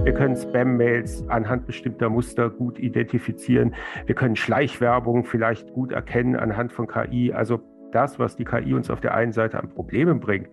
[0.00, 3.74] Wir können Spam-Mails anhand bestimmter Muster gut identifizieren.
[4.06, 7.32] Wir können Schleichwerbung vielleicht gut erkennen anhand von KI.
[7.32, 7.60] Also
[7.92, 10.48] das, was die KI uns auf der einen Seite an Problemen bringt,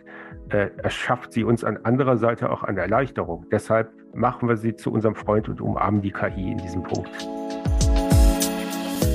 [0.50, 3.46] äh, erschafft sie uns an anderer Seite auch an Erleichterung.
[3.52, 7.10] Deshalb machen wir sie zu unserem Freund und umarmen die KI in diesem Punkt.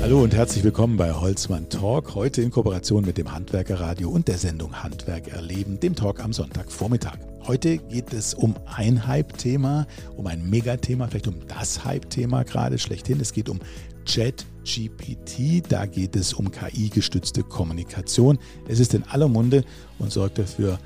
[0.05, 2.13] Hallo und herzlich willkommen bei Holzmann Talk.
[2.13, 7.17] Heute in Kooperation mit dem Handwerkerradio und der Sendung Handwerk erleben, dem Talk am Sonntagvormittag.
[7.47, 13.19] Heute geht es um ein Hype-Thema, um ein Megathema, vielleicht um das Hype-Thema gerade schlechthin.
[13.19, 13.59] Es geht um
[14.05, 15.63] ChatGPT.
[15.69, 18.37] Da geht es um KI-gestützte Kommunikation.
[18.67, 19.63] Es ist in aller Munde
[19.97, 20.77] und sorgt dafür,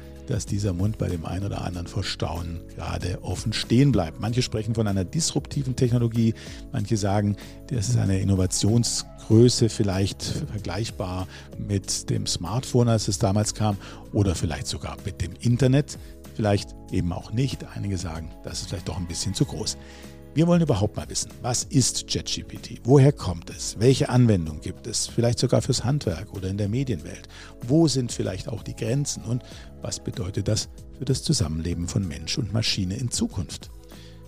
[0.46, 4.20] dieser Mund bei dem einen oder anderen vor Staunen gerade offen stehen bleibt.
[4.20, 6.34] Manche sprechen von einer disruptiven Technologie,
[6.72, 7.36] manche sagen,
[7.68, 13.78] das ist eine Innovationsgröße, vielleicht vergleichbar mit dem Smartphone, als es damals kam,
[14.14, 15.98] oder vielleicht sogar mit dem Internet.
[16.36, 17.66] Vielleicht eben auch nicht.
[17.76, 19.78] Einige sagen, das ist vielleicht doch ein bisschen zu groß.
[20.36, 22.82] Wir wollen überhaupt mal wissen, was ist ChatGPT?
[22.84, 23.78] Woher kommt es?
[23.80, 25.08] Welche Anwendungen gibt es?
[25.08, 27.28] Vielleicht sogar fürs Handwerk oder in der Medienwelt?
[27.68, 29.24] Wo sind vielleicht auch die Grenzen?
[29.24, 29.44] Und
[29.82, 33.72] was bedeutet das für das Zusammenleben von Mensch und Maschine in Zukunft?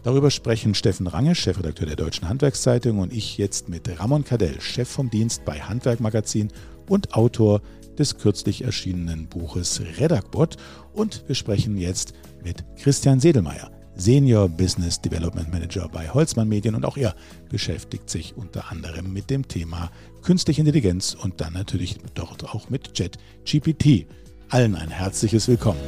[0.03, 4.89] Darüber sprechen Steffen Range, Chefredakteur der Deutschen Handwerkszeitung, und ich jetzt mit Ramon Cadell, Chef
[4.89, 6.51] vom Dienst bei Handwerk Magazin
[6.89, 7.61] und Autor
[7.99, 10.57] des kürzlich erschienenen Buches Redagbot.
[10.93, 16.85] Und wir sprechen jetzt mit Christian Sedelmeier, Senior Business Development Manager bei Holzmann Medien und
[16.85, 17.15] auch er
[17.49, 22.93] beschäftigt sich unter anderem mit dem Thema künstliche Intelligenz und dann natürlich dort auch mit
[22.95, 24.07] ChatGPT.
[24.49, 25.79] Allen ein herzliches Willkommen.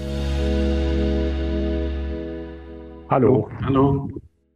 [3.09, 3.49] Hallo.
[3.63, 4.09] Hallo.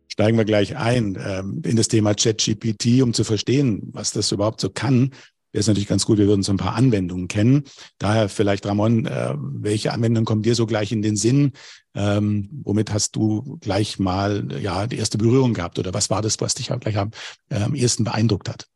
[0.08, 4.62] Steigen wir gleich ein ähm, in das Thema ChatGPT, um zu verstehen, was das überhaupt
[4.62, 5.12] so kann
[5.58, 7.64] wäre es natürlich ganz gut, wir würden so ein paar Anwendungen kennen.
[7.98, 11.54] Daher vielleicht, Ramon, äh, welche Anwendung kommt dir so gleich in den Sinn?
[11.96, 16.40] Ähm, womit hast du gleich mal ja die erste Berührung gehabt oder was war das,
[16.42, 17.10] was dich gleich am,
[17.50, 18.68] äh, am ersten beeindruckt hat?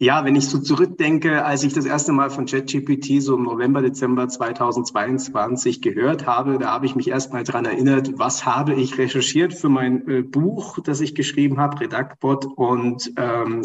[0.00, 3.80] Ja, wenn ich so zurückdenke, als ich das erste Mal von ChatGPT so im November,
[3.80, 8.98] Dezember 2022 gehört habe, da habe ich mich erst mal dran erinnert, was habe ich
[8.98, 12.44] recherchiert für mein äh, Buch, das ich geschrieben habe, Redaktbot.
[12.44, 13.62] Und ähm,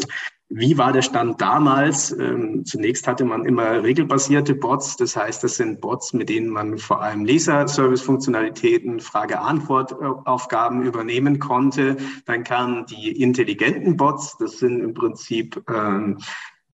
[0.56, 2.12] wie war der Stand damals?
[2.12, 4.96] Ähm, zunächst hatte man immer regelbasierte Bots.
[4.96, 11.96] Das heißt, das sind Bots, mit denen man vor allem Leser-Service-Funktionalitäten, Frage-Antwort-Aufgaben übernehmen konnte.
[12.26, 14.36] Dann kamen die intelligenten Bots.
[14.38, 16.18] Das sind im Prinzip ähm,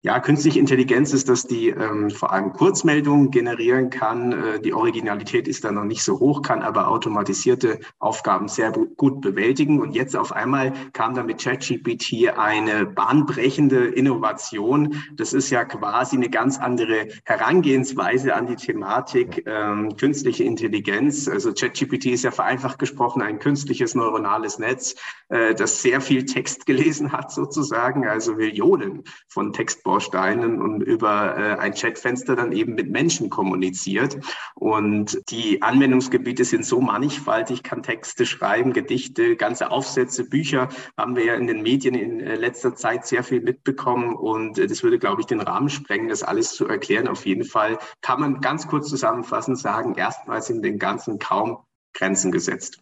[0.02, 4.32] ja, künstliche Intelligenz ist, dass die ähm, vor allem Kurzmeldungen generieren kann.
[4.32, 9.20] Äh, die Originalität ist da noch nicht so hoch, kann aber automatisierte Aufgaben sehr gut
[9.20, 9.78] bewältigen.
[9.78, 15.02] Und jetzt auf einmal kam da mit ChatGPT eine bahnbrechende Innovation.
[15.16, 21.28] Das ist ja quasi eine ganz andere Herangehensweise an die Thematik ähm, künstliche Intelligenz.
[21.28, 24.94] Also ChatGPT ist ja vereinfacht gesprochen ein künstliches neuronales Netz,
[25.28, 31.36] äh, das sehr viel Text gelesen hat sozusagen, also Millionen von Textbausteinen Textbausteinen und über
[31.36, 34.18] äh, ein Chatfenster dann eben mit Menschen kommuniziert.
[34.54, 41.24] Und die Anwendungsgebiete sind so mannigfaltig, kann Texte schreiben, Gedichte, ganze Aufsätze, Bücher haben wir
[41.24, 44.14] ja in den Medien in äh, letzter Zeit sehr viel mitbekommen.
[44.14, 47.08] Und äh, das würde, glaube ich, den Rahmen sprengen, das alles zu erklären.
[47.08, 51.58] Auf jeden Fall kann man ganz kurz zusammenfassend sagen, erstmals sind den Ganzen kaum
[51.94, 52.80] Grenzen gesetzt.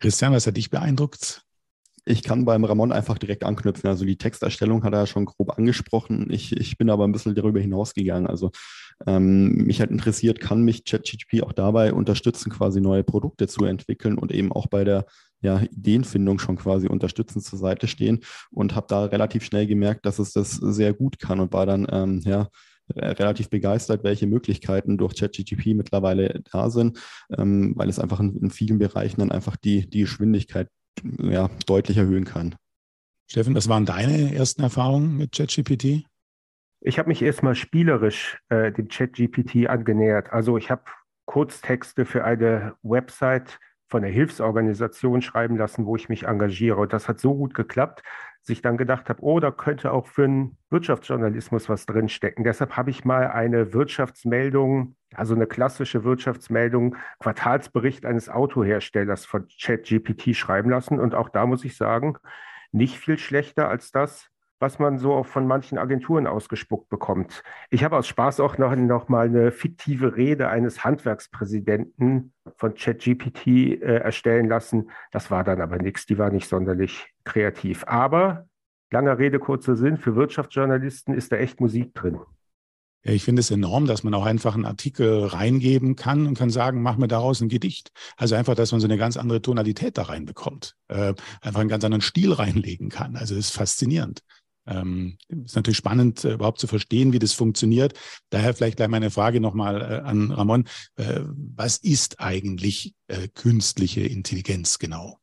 [0.00, 1.44] Christian, was hat dich beeindruckt?
[2.06, 3.88] Ich kann beim Ramon einfach direkt anknüpfen.
[3.88, 6.28] Also die Texterstellung hat er ja schon grob angesprochen.
[6.30, 8.26] Ich, ich bin aber ein bisschen darüber hinausgegangen.
[8.26, 8.50] Also
[9.06, 14.18] ähm, mich hat interessiert, kann mich ChatGPT auch dabei unterstützen, quasi neue Produkte zu entwickeln
[14.18, 15.06] und eben auch bei der
[15.40, 20.18] ja, Ideenfindung schon quasi unterstützend zur Seite stehen und habe da relativ schnell gemerkt, dass
[20.18, 22.48] es das sehr gut kann und war dann ähm, ja
[22.96, 26.98] relativ begeistert, welche Möglichkeiten durch ChatGPT mittlerweile da sind,
[27.36, 30.68] ähm, weil es einfach in, in, vielen Bereichen dann einfach die, die Geschwindigkeit
[31.02, 32.54] ja, deutlich erhöhen kann.
[33.30, 36.04] Steffen, was waren deine ersten Erfahrungen mit ChatGPT?
[36.80, 40.32] Ich habe mich erstmal spielerisch äh, dem ChatGPT angenähert.
[40.32, 40.82] Also ich habe
[41.24, 46.76] Kurztexte für eine Website von der Hilfsorganisation schreiben lassen, wo ich mich engagiere.
[46.76, 48.02] Und das hat so gut geklappt,
[48.44, 52.44] dass ich dann gedacht habe, oh, da könnte auch für einen Wirtschaftsjournalismus was drinstecken.
[52.44, 60.36] Deshalb habe ich mal eine Wirtschaftsmeldung, also eine klassische Wirtschaftsmeldung, Quartalsbericht eines Autoherstellers von ChatGPT
[60.36, 61.00] schreiben lassen.
[61.00, 62.18] Und auch da muss ich sagen,
[62.70, 64.28] nicht viel schlechter als das,
[64.64, 67.42] was man so auch von manchen Agenturen ausgespuckt bekommt.
[67.68, 73.46] Ich habe aus Spaß auch noch, noch mal eine fiktive Rede eines Handwerkspräsidenten von ChatGPT
[73.46, 74.90] äh, erstellen lassen.
[75.12, 77.84] Das war dann aber nichts, die war nicht sonderlich kreativ.
[77.86, 78.46] Aber
[78.90, 82.20] langer Rede, kurzer Sinn, für Wirtschaftsjournalisten ist da echt Musik drin.
[83.04, 86.48] Ja, ich finde es enorm, dass man auch einfach einen Artikel reingeben kann und kann
[86.48, 87.90] sagen, mach mir daraus ein Gedicht.
[88.16, 91.12] Also einfach, dass man so eine ganz andere Tonalität da reinbekommt, äh,
[91.42, 93.16] einfach einen ganz anderen Stil reinlegen kann.
[93.16, 94.22] Also es ist faszinierend.
[94.66, 97.98] Ähm, ist natürlich spannend, äh, überhaupt zu verstehen, wie das funktioniert.
[98.30, 100.64] Daher vielleicht gleich meine Frage nochmal äh, an Ramon.
[100.96, 105.18] Äh, was ist eigentlich äh, künstliche Intelligenz genau?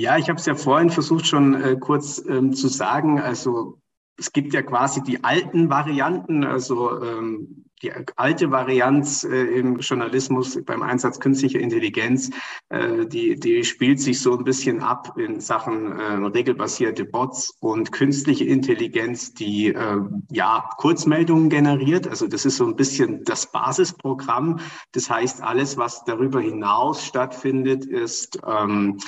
[0.00, 3.20] Ja, ich habe es ja vorhin versucht schon äh, kurz ähm, zu sagen.
[3.20, 3.80] Also
[4.16, 10.58] es gibt ja quasi die alten Varianten, also ähm, die alte Varianz äh, im Journalismus
[10.64, 12.30] beim Einsatz künstlicher Intelligenz,
[12.68, 17.92] äh, die, die spielt sich so ein bisschen ab in Sachen äh, regelbasierte Bots und
[17.92, 22.08] künstliche Intelligenz, die äh, ja Kurzmeldungen generiert.
[22.08, 24.60] Also das ist so ein bisschen das Basisprogramm.
[24.92, 28.98] Das heißt, alles, was darüber hinaus stattfindet, ist ähm,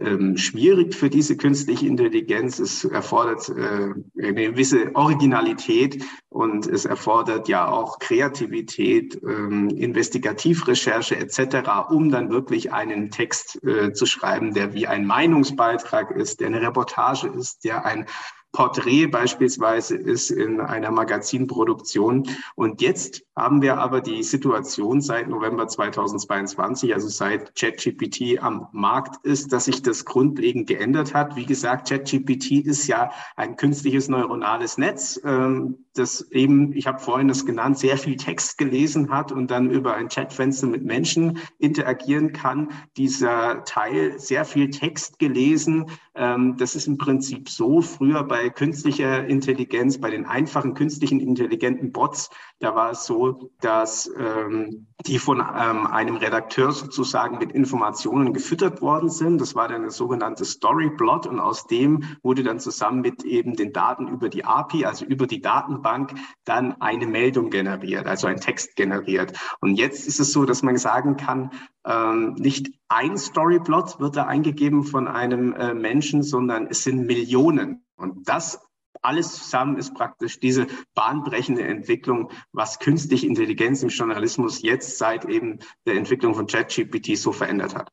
[0.00, 2.58] ähm, schwierig für diese künstliche Intelligenz.
[2.58, 11.90] Es erfordert äh, eine gewisse Originalität und es erfordert ja auch Kreativität, ähm, Investigativrecherche etc.,
[11.90, 16.62] um dann wirklich einen Text äh, zu schreiben, der wie ein Meinungsbeitrag ist, der eine
[16.62, 18.06] Reportage ist, der ein
[18.52, 22.28] Porträt beispielsweise ist in einer Magazinproduktion.
[22.56, 29.24] Und jetzt haben wir aber die Situation seit November 2022, also seit ChatGPT am Markt
[29.24, 31.36] ist, dass sich das grundlegend geändert hat.
[31.36, 37.28] Wie gesagt, ChatGPT ist ja ein künstliches neuronales Netz, ähm, das eben, ich habe vorhin
[37.28, 42.32] das genannt, sehr viel Text gelesen hat und dann über ein Chatfenster mit Menschen interagieren
[42.32, 42.68] kann.
[42.96, 47.80] Dieser Teil sehr viel Text gelesen, ähm, das ist im Prinzip so.
[47.80, 53.29] Früher bei künstlicher Intelligenz, bei den einfachen künstlichen intelligenten Bots, da war es so,
[53.60, 59.40] dass ähm, die von ähm, einem Redakteur sozusagen mit Informationen gefüttert worden sind.
[59.40, 63.72] Das war dann eine sogenannte Storyplot und aus dem wurde dann zusammen mit eben den
[63.72, 68.76] Daten über die API, also über die Datenbank, dann eine Meldung generiert, also ein Text
[68.76, 69.32] generiert.
[69.60, 71.50] Und jetzt ist es so, dass man sagen kann,
[71.84, 77.84] ähm, nicht ein Storyplot wird da eingegeben von einem äh, Menschen, sondern es sind Millionen.
[77.96, 78.69] Und das
[79.02, 85.58] alles zusammen ist praktisch diese bahnbrechende Entwicklung, was künstliche Intelligenz im Journalismus jetzt seit eben
[85.86, 87.90] der Entwicklung von ChatGPT so verändert hat.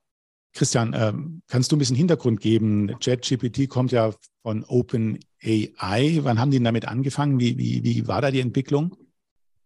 [0.53, 2.97] Christian, ähm, kannst du ein bisschen Hintergrund geben?
[2.99, 4.11] ChatGPT kommt ja
[4.41, 6.19] von OpenAI.
[6.23, 7.39] Wann haben die damit angefangen?
[7.39, 8.95] Wie, wie, wie war da die Entwicklung?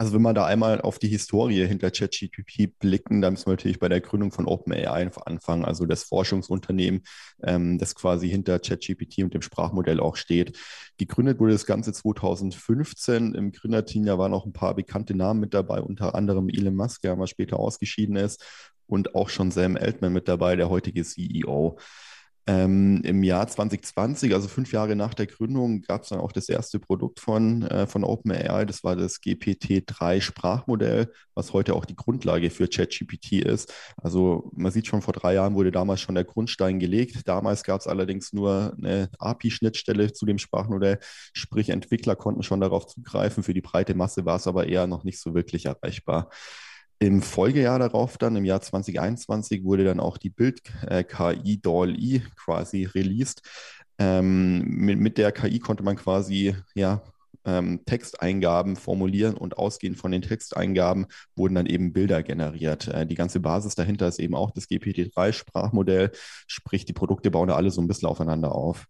[0.02, 3.78] Also wenn wir da einmal auf die Historie hinter ChatGPT blicken, dann müssen wir natürlich
[3.78, 7.04] bei der Gründung von OpenAI anfangen, also das Forschungsunternehmen,
[7.44, 10.58] ähm, das quasi hinter ChatGPT und dem Sprachmodell auch steht.
[10.98, 13.36] Gegründet wurde das Ganze 2015.
[13.36, 17.04] Im Gründerteam da waren auch ein paar bekannte Namen mit dabei, unter anderem Elon Musk,
[17.04, 18.44] der mal später ausgeschieden ist,
[18.88, 21.78] und auch schon Sam Altman mit dabei, der heutige CEO.
[22.48, 26.50] Ähm, Im Jahr 2020, also fünf Jahre nach der Gründung, gab es dann auch das
[26.50, 28.66] erste Produkt von, äh, von OpenAI.
[28.66, 33.72] Das war das GPT-3 Sprachmodell, was heute auch die Grundlage für ChatGPT ist.
[33.98, 37.28] Also man sieht schon, vor drei Jahren wurde damals schon der Grundstein gelegt.
[37.28, 40.98] Damals gab es allerdings nur eine API-Schnittstelle zu dem Sprachmodell,
[41.34, 43.44] sprich Entwickler konnten schon darauf zugreifen.
[43.44, 46.30] Für die breite Masse war es aber eher noch nicht so wirklich erreichbar.
[47.02, 53.42] Im Folgejahr darauf dann, im Jahr 2021, wurde dann auch die Bild-KI DALL-E quasi released.
[53.98, 57.02] Ähm, mit, mit, der KI konnte man quasi ja,
[57.44, 62.88] ähm, Texteingaben formulieren und ausgehend von den Texteingaben wurden dann eben Bilder generiert.
[62.88, 66.12] Äh, die ganze Basis dahinter ist eben auch das GPT-3-Sprachmodell,
[66.46, 68.86] sprich die Produkte bauen da alle so ein bisschen aufeinander auf.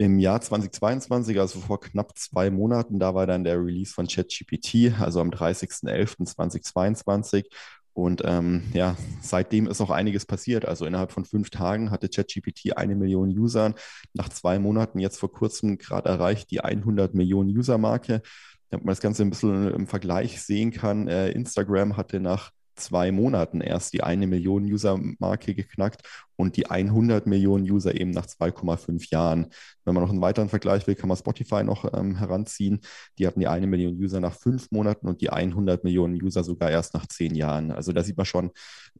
[0.00, 4.92] Im Jahr 2022, also vor knapp zwei Monaten, da war dann der Release von ChatGPT,
[5.00, 7.46] also am 30.11.2022.
[7.94, 10.66] Und ähm, ja, seitdem ist auch einiges passiert.
[10.66, 13.74] Also innerhalb von fünf Tagen hatte ChatGPT eine Million User.
[14.12, 18.22] Nach zwei Monaten jetzt vor kurzem gerade erreicht die 100 Millionen User-Marke.
[18.70, 23.12] Damit man das Ganze ein bisschen im Vergleich sehen kann, äh, Instagram hatte nach zwei
[23.12, 26.02] Monaten erst die eine Million User-Marke geknackt
[26.36, 29.48] und die 100 Millionen User eben nach 2,5 Jahren.
[29.84, 32.80] Wenn man noch einen weiteren Vergleich will, kann man Spotify noch ähm, heranziehen.
[33.18, 36.70] Die hatten die eine Million User nach fünf Monaten und die 100 Millionen User sogar
[36.70, 37.72] erst nach zehn Jahren.
[37.72, 38.50] Also da sieht man schon,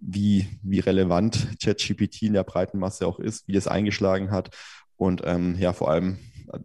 [0.00, 4.50] wie, wie relevant ChatGPT in der breiten Masse auch ist, wie es eingeschlagen hat.
[4.96, 6.18] Und ähm, ja, vor allem,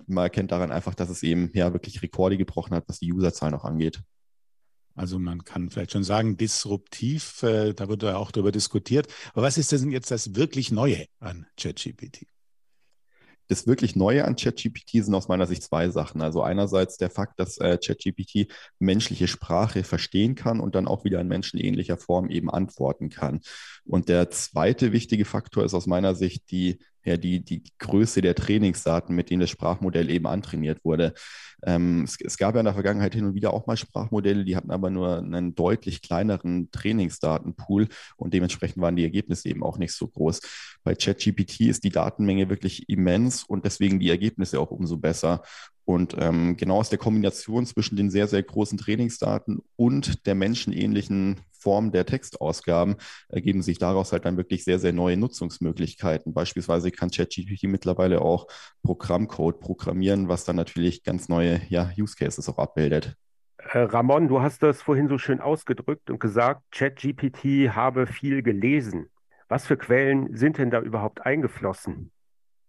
[0.07, 3.53] man erkennt daran einfach, dass es eben ja wirklich Rekorde gebrochen hat, was die Userzahlen
[3.53, 4.01] auch angeht.
[4.95, 9.07] Also man kann vielleicht schon sagen, disruptiv, äh, da wird ja auch darüber diskutiert.
[9.33, 12.27] Aber was ist denn jetzt das wirklich Neue an ChatGPT?
[13.47, 16.21] Das wirklich Neue an ChatGPT sind aus meiner Sicht zwei Sachen.
[16.21, 21.19] Also einerseits der Fakt, dass äh, ChatGPT menschliche Sprache verstehen kann und dann auch wieder
[21.19, 23.41] in menschenähnlicher Form eben antworten kann.
[23.83, 28.35] Und der zweite wichtige Faktor ist aus meiner Sicht die ja, die, die Größe der
[28.35, 31.13] Trainingsdaten, mit denen das Sprachmodell eben antrainiert wurde.
[31.65, 34.55] Ähm, es, es, gab ja in der Vergangenheit hin und wieder auch mal Sprachmodelle, die
[34.55, 39.93] hatten aber nur einen deutlich kleineren Trainingsdatenpool und dementsprechend waren die Ergebnisse eben auch nicht
[39.93, 40.41] so groß.
[40.83, 45.41] Bei ChatGPT ist die Datenmenge wirklich immens und deswegen die Ergebnisse auch umso besser.
[45.85, 51.41] Und ähm, genau aus der Kombination zwischen den sehr, sehr großen Trainingsdaten und der menschenähnlichen
[51.51, 52.95] Form der Textausgaben
[53.29, 56.33] ergeben sich daraus halt dann wirklich sehr, sehr neue Nutzungsmöglichkeiten.
[56.33, 58.47] Beispielsweise kann ChatGPT mittlerweile auch
[58.83, 63.15] Programmcode programmieren, was dann natürlich ganz neue ja, Use Cases auch abbildet.
[63.57, 69.09] Äh, Ramon, du hast das vorhin so schön ausgedrückt und gesagt, ChatGPT habe viel gelesen.
[69.47, 72.11] Was für Quellen sind denn da überhaupt eingeflossen?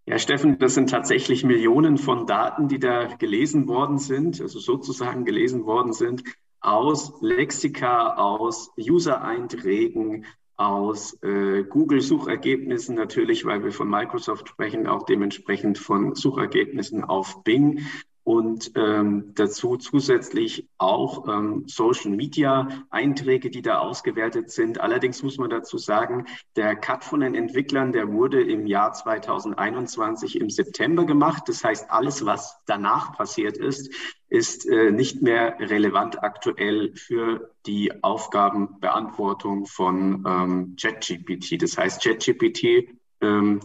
[0.07, 5.25] Ja, Steffen, das sind tatsächlich Millionen von Daten, die da gelesen worden sind, also sozusagen
[5.25, 6.23] gelesen worden sind,
[6.61, 15.79] aus Lexika, aus User-Einträgen, aus äh, Google-Suchergebnissen natürlich, weil wir von Microsoft sprechen, auch dementsprechend
[15.79, 17.81] von Suchergebnissen auf Bing
[18.25, 24.81] und ähm, dazu zusätzlich auch ähm, Social Media Einträge, die da ausgewertet sind.
[24.81, 26.27] Allerdings muss man dazu sagen,
[26.57, 31.45] der Cut von den Entwicklern, der wurde im Jahr 2021 im September gemacht.
[31.49, 33.93] Das heißt, alles, was danach passiert ist,
[34.31, 41.61] ist äh, nicht mehr relevant aktuell für die Aufgabenbeantwortung von ähm, ChatGPT.
[41.63, 42.89] Das heißt, ChatGPT
[43.21, 43.61] ähm,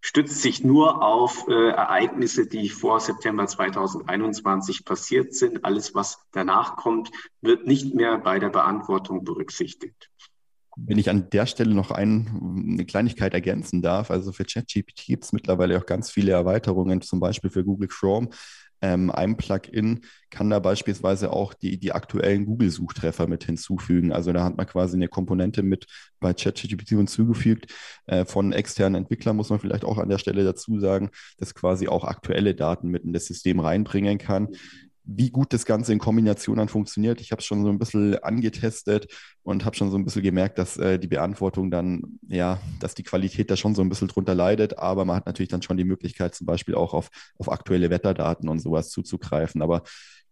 [0.00, 5.64] stützt sich nur auf äh, Ereignisse, die vor September 2021 passiert sind.
[5.64, 10.10] Alles, was danach kommt, wird nicht mehr bei der Beantwortung berücksichtigt.
[10.76, 15.24] Wenn ich an der Stelle noch ein, eine Kleinigkeit ergänzen darf, also für ChatGPT gibt
[15.24, 18.30] es mittlerweile auch ganz viele Erweiterungen, zum Beispiel für Google Chrome,
[18.82, 24.12] ähm, ein Plugin kann da beispielsweise auch die, die aktuellen Google-Suchtreffer mit hinzufügen.
[24.12, 25.86] Also da hat man quasi eine Komponente mit
[26.20, 27.72] bei ChatGPT hinzugefügt.
[28.06, 31.88] Äh, von externen Entwicklern muss man vielleicht auch an der Stelle dazu sagen, dass quasi
[31.88, 34.48] auch aktuelle Daten mit in das System reinbringen kann
[35.12, 37.20] wie gut das Ganze in Kombination dann funktioniert.
[37.20, 39.08] Ich habe es schon so ein bisschen angetestet
[39.42, 43.02] und habe schon so ein bisschen gemerkt, dass äh, die Beantwortung dann, ja, dass die
[43.02, 44.78] Qualität da schon so ein bisschen drunter leidet.
[44.78, 48.48] Aber man hat natürlich dann schon die Möglichkeit, zum Beispiel auch auf, auf aktuelle Wetterdaten
[48.48, 49.62] und sowas zuzugreifen.
[49.62, 49.82] Aber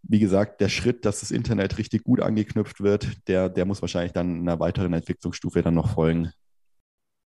[0.03, 4.13] wie gesagt, der Schritt, dass das Internet richtig gut angeknüpft wird, der, der muss wahrscheinlich
[4.13, 6.31] dann in einer weiteren Entwicklungsstufe dann noch folgen.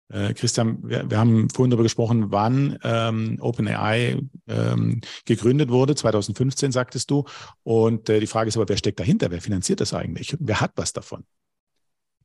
[0.09, 5.95] Äh, Christian, wir, wir, haben vorhin darüber gesprochen, wann ähm, OpenAI ähm, gegründet wurde.
[5.95, 7.25] 2015 sagtest du.
[7.63, 9.31] Und äh, die Frage ist aber, wer steckt dahinter?
[9.31, 10.35] Wer finanziert das eigentlich?
[10.39, 11.23] Wer hat was davon?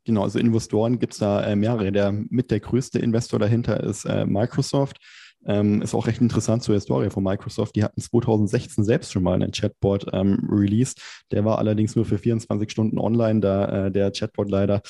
[0.05, 1.93] Genau, also Investoren gibt es da äh, mehrere.
[1.93, 4.99] Der mit der größte Investor dahinter ist äh, Microsoft.
[5.47, 7.77] Ähm, ist auch recht interessant zur Historie von Microsoft.
[7.77, 11.01] Die hatten 2016 selbst schon mal einen Chatbot ähm, released.
[11.31, 14.83] Der war allerdings nur für 24 Stunden online, da äh, der Chatbot leider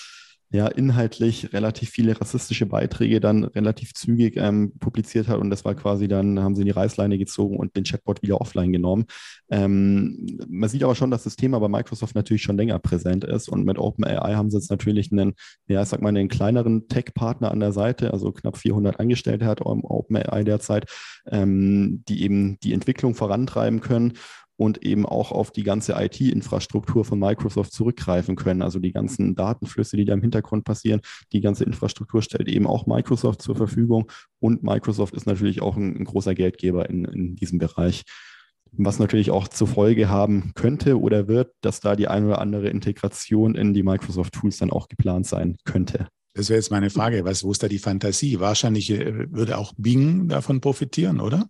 [0.50, 5.38] ja inhaltlich relativ viele rassistische Beiträge dann relativ zügig ähm, publiziert hat.
[5.38, 8.40] Und das war quasi dann, haben sie in die Reißleine gezogen und den Chatbot wieder
[8.40, 9.04] offline genommen.
[9.50, 13.48] Ähm, man sieht aber schon, dass das Thema bei Microsoft natürlich schon länger präsent ist.
[13.48, 15.34] Und mit OpenAI haben sie jetzt natürlich einen,
[15.66, 19.60] ja, ich sag mal, einen kleineren Tech-Partner an der Seite, also knapp 400 Angestellte hat
[19.60, 20.86] OpenAI derzeit,
[21.30, 24.14] ähm, die eben die Entwicklung vorantreiben können
[24.58, 28.60] und eben auch auf die ganze IT-Infrastruktur von Microsoft zurückgreifen können.
[28.60, 31.00] Also die ganzen Datenflüsse, die da im Hintergrund passieren,
[31.32, 34.10] die ganze Infrastruktur stellt eben auch Microsoft zur Verfügung.
[34.40, 38.02] Und Microsoft ist natürlich auch ein, ein großer Geldgeber in, in diesem Bereich.
[38.72, 42.68] Was natürlich auch zur Folge haben könnte oder wird, dass da die eine oder andere
[42.68, 46.08] Integration in die Microsoft-Tools dann auch geplant sein könnte.
[46.34, 47.24] Das wäre jetzt meine Frage.
[47.24, 48.40] Was, wo ist da die Fantasie?
[48.40, 51.48] Wahrscheinlich äh, würde auch Bing davon profitieren, oder?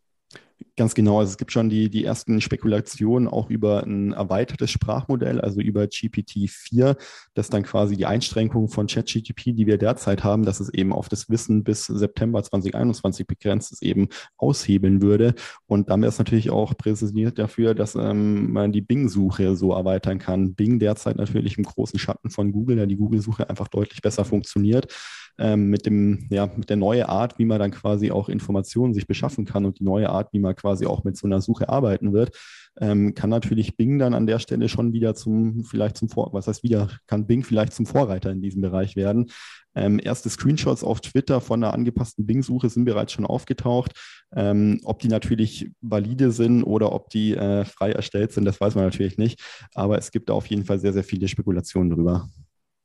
[0.78, 1.18] Ganz genau.
[1.18, 5.82] Also es gibt schon die, die ersten Spekulationen auch über ein erweitertes Sprachmodell, also über
[5.82, 6.96] GPT-4,
[7.34, 11.08] das dann quasi die Einschränkungen von ChatGPT, die wir derzeit haben, dass es eben auf
[11.08, 14.06] das Wissen bis September 2021 begrenzt ist, eben
[14.36, 15.34] aushebeln würde.
[15.66, 20.54] Und damit ist natürlich auch präsentiert dafür, dass ähm, man die Bing-Suche so erweitern kann.
[20.54, 24.94] Bing derzeit natürlich im großen Schatten von Google, da die Google-Suche einfach deutlich besser funktioniert
[25.38, 29.06] ähm, mit dem, ja, mit der neuen Art, wie man dann quasi auch Informationen sich
[29.06, 32.12] beschaffen kann und die neue Art, wie man quasi auch mit so einer Suche arbeiten
[32.12, 32.36] wird,
[32.80, 36.46] ähm, kann natürlich Bing dann an der Stelle schon wieder zum, vielleicht zum Vor, was
[36.46, 39.30] heißt wieder, kann Bing vielleicht zum Vorreiter in diesem Bereich werden.
[39.74, 43.92] Ähm, erste Screenshots auf Twitter von einer angepassten Bing-Suche sind bereits schon aufgetaucht.
[44.34, 48.74] Ähm, ob die natürlich valide sind oder ob die äh, frei erstellt sind, das weiß
[48.74, 49.40] man natürlich nicht.
[49.74, 52.28] Aber es gibt da auf jeden Fall sehr, sehr viele Spekulationen drüber.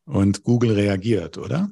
[0.06, 1.70] Und Google reagiert, oder?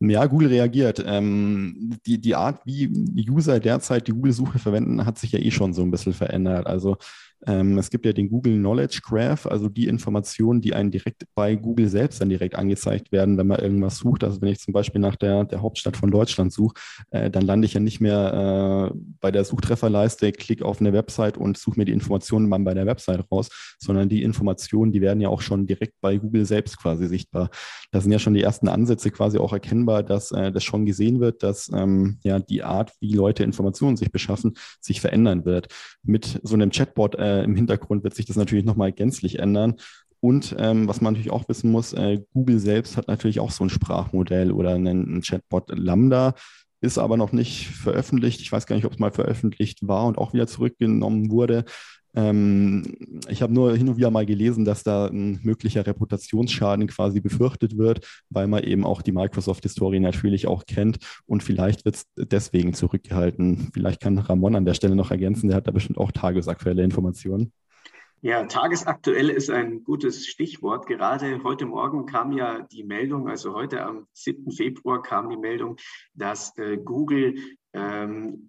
[0.00, 1.02] Ja, Google reagiert.
[1.06, 2.88] Ähm, die, die Art, wie
[3.28, 6.66] User derzeit die Google-Suche verwenden, hat sich ja eh schon so ein bisschen verändert.
[6.66, 6.96] Also
[7.46, 11.54] ähm, es gibt ja den Google Knowledge Graph, also die Informationen, die einen direkt bei
[11.54, 14.24] Google selbst dann direkt angezeigt werden, wenn man irgendwas sucht.
[14.24, 16.74] Also wenn ich zum Beispiel nach der, der Hauptstadt von Deutschland suche,
[17.10, 21.36] äh, dann lande ich ja nicht mehr äh, bei der Suchtrefferleiste, klicke auf eine Website
[21.36, 23.48] und suche mir die Informationen mal bei der Website raus,
[23.78, 27.50] sondern die Informationen, die werden ja auch schon direkt bei Google selbst quasi sichtbar.
[27.90, 31.20] Da sind ja schon die ersten Ansätze quasi auch erkennbar, dass äh, das schon gesehen
[31.20, 35.68] wird, dass ähm, ja die Art, wie Leute Informationen sich beschaffen, sich verändern wird.
[36.02, 39.76] Mit so einem Chatbot äh, im Hintergrund wird sich das natürlich nochmal gänzlich ändern.
[40.20, 43.64] Und ähm, was man natürlich auch wissen muss, äh, Google selbst hat natürlich auch so
[43.64, 46.34] ein Sprachmodell oder einen Chatbot Lambda,
[46.80, 48.40] ist aber noch nicht veröffentlicht.
[48.40, 51.64] Ich weiß gar nicht, ob es mal veröffentlicht war und auch wieder zurückgenommen wurde.
[52.14, 57.20] Ähm, ich habe nur hin und wieder mal gelesen, dass da ein möglicher Reputationsschaden quasi
[57.20, 62.06] befürchtet wird, weil man eben auch die Microsoft-Historie natürlich auch kennt und vielleicht wird es
[62.16, 63.70] deswegen zurückgehalten.
[63.72, 67.52] Vielleicht kann Ramon an der Stelle noch ergänzen, der hat da bestimmt auch tagesaktuelle Informationen.
[68.24, 70.86] Ja, tagesaktuell ist ein gutes Stichwort.
[70.86, 74.50] Gerade heute Morgen kam ja die Meldung, also heute am 7.
[74.50, 75.76] Februar kam die Meldung,
[76.14, 77.34] dass äh, Google
[77.74, 78.48] ähm,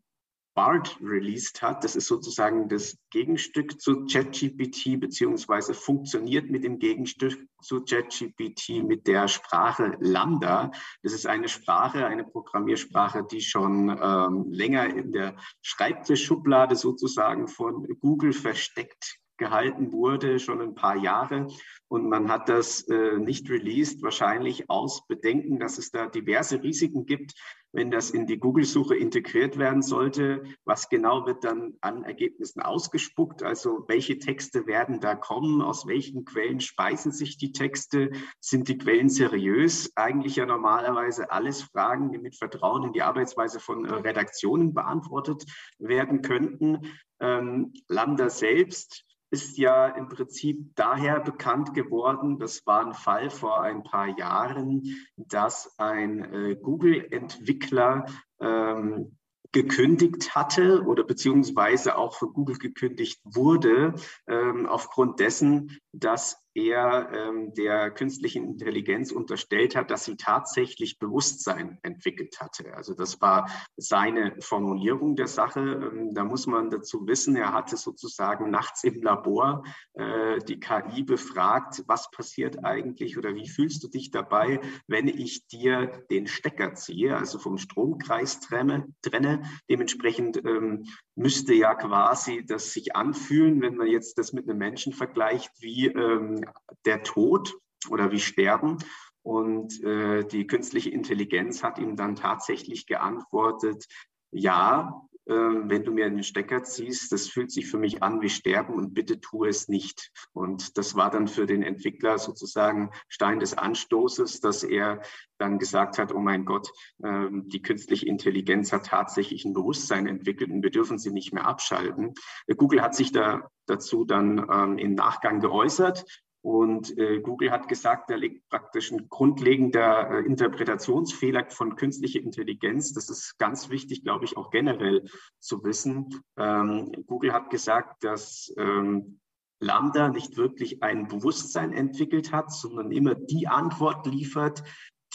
[0.56, 1.84] BART released hat.
[1.84, 9.06] Das ist sozusagen das Gegenstück zu ChatGPT, beziehungsweise funktioniert mit dem Gegenstück zu ChatGPT mit
[9.06, 10.72] der Sprache Lambda.
[11.04, 17.86] Das ist eine Sprache, eine Programmiersprache, die schon ähm, länger in der Schreibtischschublade sozusagen von
[18.00, 21.48] Google versteckt gehalten wurde, schon ein paar Jahre.
[21.88, 27.06] Und man hat das äh, nicht released, wahrscheinlich aus Bedenken, dass es da diverse Risiken
[27.06, 27.34] gibt,
[27.76, 30.44] wenn das in die Google-Suche integriert werden sollte.
[30.64, 33.44] Was genau wird dann an Ergebnissen ausgespuckt?
[33.44, 35.62] Also welche Texte werden da kommen?
[35.62, 38.12] Aus welchen Quellen speisen sich die Texte?
[38.40, 39.92] Sind die Quellen seriös?
[39.96, 45.46] Eigentlich ja normalerweise alles Fragen, die mit Vertrauen in die Arbeitsweise von äh, Redaktionen beantwortet
[45.78, 46.94] werden könnten.
[47.20, 53.62] Ähm, Lambda selbst ist ja im Prinzip daher bekannt geworden, das war ein Fall vor
[53.62, 54.84] ein paar Jahren,
[55.18, 58.06] dass ein äh, Google-Entwickler
[58.40, 59.18] ähm,
[59.52, 67.54] gekündigt hatte oder beziehungsweise auch von Google gekündigt wurde, ähm, aufgrund dessen, dass er ähm,
[67.54, 72.74] der künstlichen Intelligenz unterstellt hat, dass sie tatsächlich Bewusstsein entwickelt hatte.
[72.76, 75.60] Also das war seine Formulierung der Sache.
[75.60, 79.64] Ähm, da muss man dazu wissen, er hatte sozusagen nachts im Labor
[79.94, 85.48] äh, die KI befragt, was passiert eigentlich oder wie fühlst du dich dabei, wenn ich
[85.48, 88.88] dir den Stecker ziehe, also vom Stromkreis trenne.
[89.02, 89.44] trenne.
[89.70, 94.94] Dementsprechend ähm, müsste ja quasi das sich anfühlen, wenn man jetzt das mit einem Menschen
[94.94, 96.46] vergleicht, wie ähm,
[96.86, 97.54] der Tod
[97.90, 98.78] oder wie Sterben.
[99.22, 103.86] Und äh, die künstliche Intelligenz hat ihm dann tatsächlich geantwortet,
[104.32, 108.76] ja, wenn du mir einen Stecker ziehst, das fühlt sich für mich an wie Sterben
[108.76, 110.12] und bitte tu es nicht.
[110.34, 115.02] Und das war dann für den Entwickler sozusagen Stein des Anstoßes, dass er
[115.38, 116.70] dann gesagt hat, oh mein Gott,
[117.04, 121.46] äh, die künstliche Intelligenz hat tatsächlich ein Bewusstsein entwickelt und wir dürfen sie nicht mehr
[121.46, 122.14] abschalten.
[122.56, 126.06] Google hat sich da dazu dann ähm, im Nachgang geäußert
[126.46, 132.94] und äh, Google hat gesagt, da liegt praktisch ein grundlegender äh, Interpretationsfehler von künstlicher Intelligenz.
[132.94, 136.24] Das ist ganz wichtig, glaube ich, auch generell zu wissen.
[136.38, 139.20] Ähm, Google hat gesagt, dass ähm,
[139.60, 144.64] Lambda nicht wirklich ein Bewusstsein entwickelt hat, sondern immer die Antwort liefert,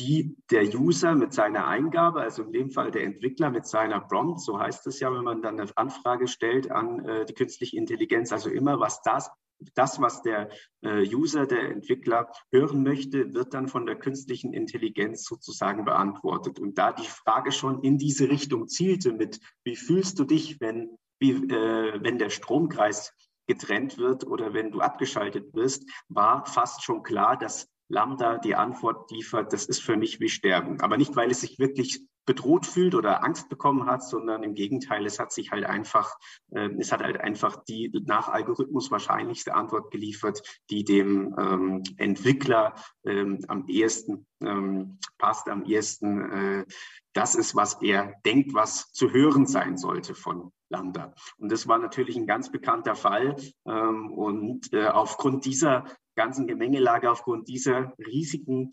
[0.01, 4.41] die der User mit seiner Eingabe, also in dem Fall der Entwickler mit seiner Prompt,
[4.41, 8.33] so heißt es ja, wenn man dann eine Anfrage stellt an äh, die künstliche Intelligenz,
[8.33, 9.31] also immer was das
[9.75, 10.51] das, was der
[10.83, 16.59] äh, User, der Entwickler hören möchte, wird dann von der künstlichen Intelligenz sozusagen beantwortet.
[16.59, 20.97] Und da die Frage schon in diese Richtung zielte mit, wie fühlst du dich, wenn,
[21.19, 23.13] wie, äh, wenn der Stromkreis
[23.47, 29.11] getrennt wird oder wenn du abgeschaltet wirst, war fast schon klar, dass Lambda die Antwort
[29.11, 30.81] liefert, das ist für mich wie Sterben.
[30.81, 35.07] Aber nicht, weil es sich wirklich bedroht fühlt oder Angst bekommen hat, sondern im Gegenteil,
[35.07, 36.15] es hat sich halt einfach,
[36.51, 42.75] äh, es hat halt einfach die nach Algorithmus wahrscheinlichste Antwort geliefert, die dem ähm, Entwickler
[43.05, 46.65] ähm, am ehesten ähm, passt, am ehesten äh,
[47.13, 51.15] das ist, was er denkt, was zu hören sein sollte von Lambda.
[51.39, 53.37] Und das war natürlich ein ganz bekannter Fall.
[53.67, 58.71] Ähm, und äh, aufgrund dieser ganzen Gemengelage, aufgrund dieser Risiken,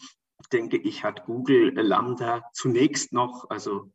[0.52, 3.91] denke ich, hat Google Lambda zunächst noch, also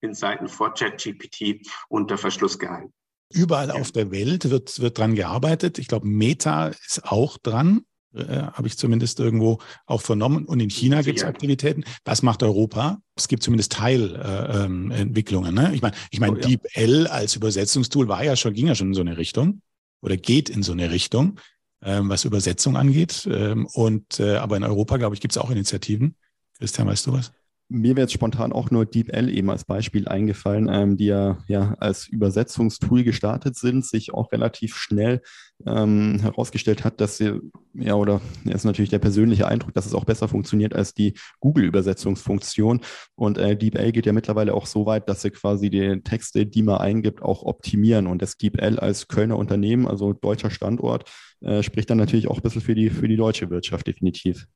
[0.00, 2.92] in Seiten vor ChatGPT, unter Verschluss gehalten.
[3.32, 3.74] Überall ja.
[3.74, 5.78] auf der Welt wird, wird dran gearbeitet.
[5.78, 7.84] Ich glaube, Meta ist auch dran.
[8.16, 10.46] äh, habe ich zumindest irgendwo auch vernommen.
[10.46, 11.84] Und in China gibt es Aktivitäten.
[12.04, 13.00] Was macht Europa?
[13.14, 15.56] Es gibt zumindest Teilentwicklungen.
[15.56, 15.74] Äh, ne?
[15.74, 16.48] Ich meine, ich mein, oh, ja.
[16.48, 19.60] DeepL als Übersetzungstool war ja schon, ging ja schon in so eine Richtung
[20.02, 21.38] oder geht in so eine Richtung,
[21.82, 23.28] ähm, was Übersetzung angeht.
[23.30, 26.16] Ähm, und äh, aber in Europa, glaube ich, gibt es auch Initiativen.
[26.58, 27.32] Christian, weißt du was?
[27.68, 31.74] Mir wäre jetzt spontan auch nur DeepL eben als Beispiel eingefallen, ähm, die ja, ja
[31.80, 35.20] als Übersetzungstool gestartet sind, sich auch relativ schnell
[35.66, 37.40] ähm, herausgestellt hat, dass sie,
[37.74, 41.14] ja, oder ja, ist natürlich der persönliche Eindruck, dass es auch besser funktioniert als die
[41.40, 42.82] Google-Übersetzungsfunktion.
[43.14, 46.62] Und äh, DeepL geht ja mittlerweile auch so weit, dass sie quasi die Texte, die
[46.62, 48.06] man eingibt, auch optimieren.
[48.06, 52.42] Und das DeepL als Kölner Unternehmen, also deutscher Standort, äh, spricht dann natürlich auch ein
[52.42, 54.46] bisschen für die, für die deutsche Wirtschaft definitiv.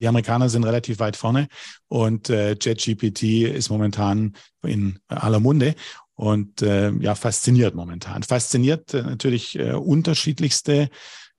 [0.00, 1.48] Die Amerikaner sind relativ weit vorne
[1.88, 5.74] und äh, ChatGPT ist momentan in aller Munde
[6.14, 8.22] und äh, ja, fasziniert momentan.
[8.22, 10.90] Fasziniert äh, natürlich äh, unterschiedlichste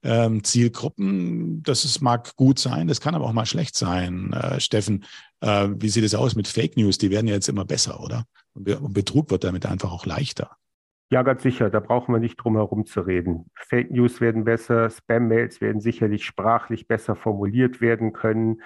[0.02, 1.62] ähm, Zielgruppen.
[1.62, 4.32] Das ist, mag gut sein, das kann aber auch mal schlecht sein.
[4.32, 5.04] Äh, Steffen,
[5.40, 6.98] äh, wie sieht es aus mit Fake News?
[6.98, 8.24] Die werden ja jetzt immer besser, oder?
[8.54, 10.56] Und Betrug wird damit einfach auch leichter.
[11.12, 13.50] Ja, ganz sicher, da brauchen wir nicht drum herum zu reden.
[13.56, 18.62] Fake News werden besser, Spam-Mails werden sicherlich sprachlich besser formuliert werden können.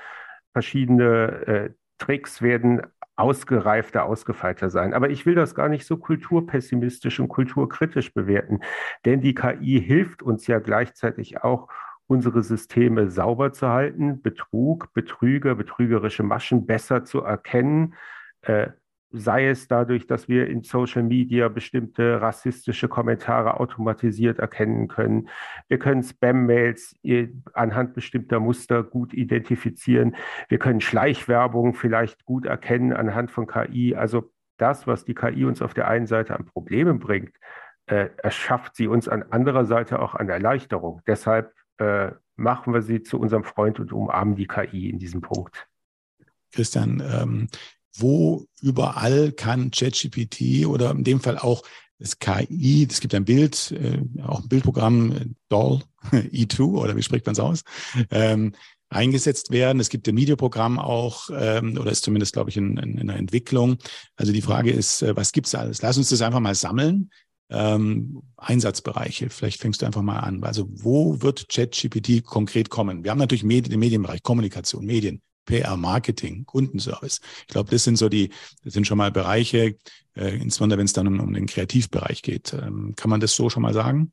[0.53, 2.83] Verschiedene äh, Tricks werden
[3.17, 4.93] ausgereifter, ausgefeilter sein.
[4.93, 8.61] Aber ich will das gar nicht so kulturpessimistisch und kulturkritisch bewerten,
[9.07, 11.69] denn die KI hilft uns ja gleichzeitig auch,
[12.07, 17.95] unsere Systeme sauber zu halten, Betrug, Betrüger, betrügerische Maschen besser zu erkennen,
[18.43, 18.69] äh,
[19.17, 25.29] sei es dadurch, dass wir in Social Media bestimmte rassistische Kommentare automatisiert erkennen können.
[25.69, 26.97] Wir können Spam-Mails
[27.53, 30.17] anhand bestimmter Muster gut identifizieren.
[30.49, 33.95] Wir können Schleichwerbung vielleicht gut erkennen anhand von KI.
[33.95, 37.37] Also das, was die KI uns auf der einen Seite an Problemen bringt,
[37.87, 41.03] äh, erschafft sie uns an anderer Seite auch an Erleichterung.
[41.07, 45.69] Deshalb äh, machen wir sie zu unserem Freund und umarmen die KI in diesem Punkt.
[46.53, 47.49] Christian, ähm,
[47.97, 51.63] wo überall kann ChatGPT oder in dem Fall auch
[51.99, 57.03] das KI, es gibt ein Bild, äh, auch ein Bildprogramm, äh, DAL E2 oder wie
[57.03, 57.63] spricht man es aus,
[58.11, 58.53] ähm,
[58.89, 59.81] eingesetzt werden.
[59.81, 63.17] Es gibt ein Videoprogramm auch, ähm, oder ist zumindest, glaube ich, in, in, in der
[63.17, 63.79] Entwicklung.
[64.17, 65.83] Also die Frage ist, äh, was gibt's alles?
[65.83, 67.11] Lass uns das einfach mal sammeln.
[67.51, 70.43] Ähm, Einsatzbereiche, vielleicht fängst du einfach mal an.
[70.45, 73.05] Also wo wird ChatGPT konkret kommen?
[73.05, 77.21] Wir haben natürlich Medien, den Medienbereich, Kommunikation, Medien, PR, Marketing, Kundenservice.
[77.43, 78.31] Ich glaube, das sind so die,
[78.63, 79.77] das sind schon mal Bereiche,
[80.17, 82.53] äh, insbesondere wenn es dann um, um, den Kreativbereich geht.
[82.55, 84.13] Ähm, kann man das so schon mal sagen?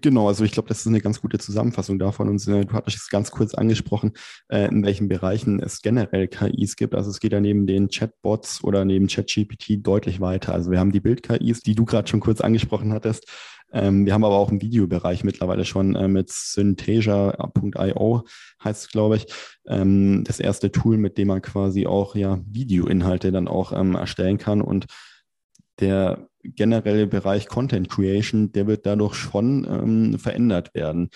[0.00, 2.28] Genau, also ich glaube, das ist eine ganz gute Zusammenfassung davon.
[2.28, 4.12] Und äh, du hattest es ganz kurz angesprochen,
[4.48, 6.94] äh, in welchen Bereichen es generell KIs gibt.
[6.94, 10.54] Also es geht ja neben den Chatbots oder neben ChatGPT deutlich weiter.
[10.54, 13.26] Also wir haben die Bild-KIs, die du gerade schon kurz angesprochen hattest.
[13.72, 18.24] Ähm, wir haben aber auch im Videobereich mittlerweile schon äh, mit Synthesia.io
[18.62, 19.26] heißt es, glaube ich,
[19.66, 24.38] ähm, das erste Tool, mit dem man quasi auch ja Videoinhalte dann auch ähm, erstellen
[24.38, 24.86] kann und
[25.78, 31.10] der generelle Bereich Content Creation, der wird dadurch schon ähm, verändert werden.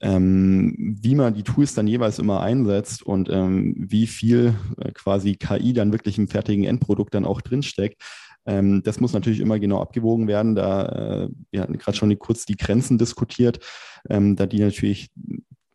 [0.00, 5.34] Ähm, wie man die Tools dann jeweils immer einsetzt und ähm, wie viel äh, quasi
[5.34, 8.00] KI dann wirklich im fertigen Endprodukt dann auch drinsteckt,
[8.48, 10.54] ähm, das muss natürlich immer genau abgewogen werden.
[10.54, 13.60] Da, äh, wir hatten gerade schon kurz die Grenzen diskutiert,
[14.08, 15.10] ähm, da die natürlich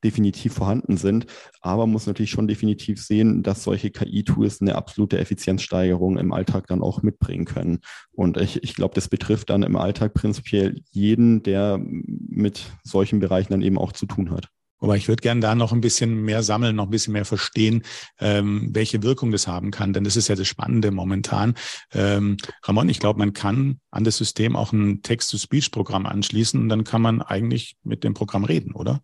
[0.04, 1.28] definitiv vorhanden sind,
[1.62, 6.82] aber muss natürlich schon definitiv sehen, dass solche KI-Tools eine absolute Effizienzsteigerung im Alltag dann
[6.82, 7.80] auch mitbringen können.
[8.12, 13.54] Und ich, ich glaube, das betrifft dann im Alltag prinzipiell jeden, der mit solchen Bereichen
[13.54, 14.50] dann eben auch zu tun hat.
[14.84, 17.84] Aber ich würde gerne da noch ein bisschen mehr sammeln, noch ein bisschen mehr verstehen,
[18.20, 19.94] ähm, welche Wirkung das haben kann.
[19.94, 21.56] Denn das ist ja das Spannende momentan.
[21.94, 26.84] Ähm, Ramon, ich glaube, man kann an das System auch ein Text-to-Speech-Programm anschließen und dann
[26.84, 29.02] kann man eigentlich mit dem Programm reden, oder?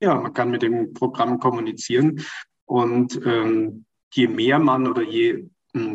[0.00, 2.24] Ja, man kann mit dem Programm kommunizieren.
[2.64, 5.50] Und ähm, je mehr man oder je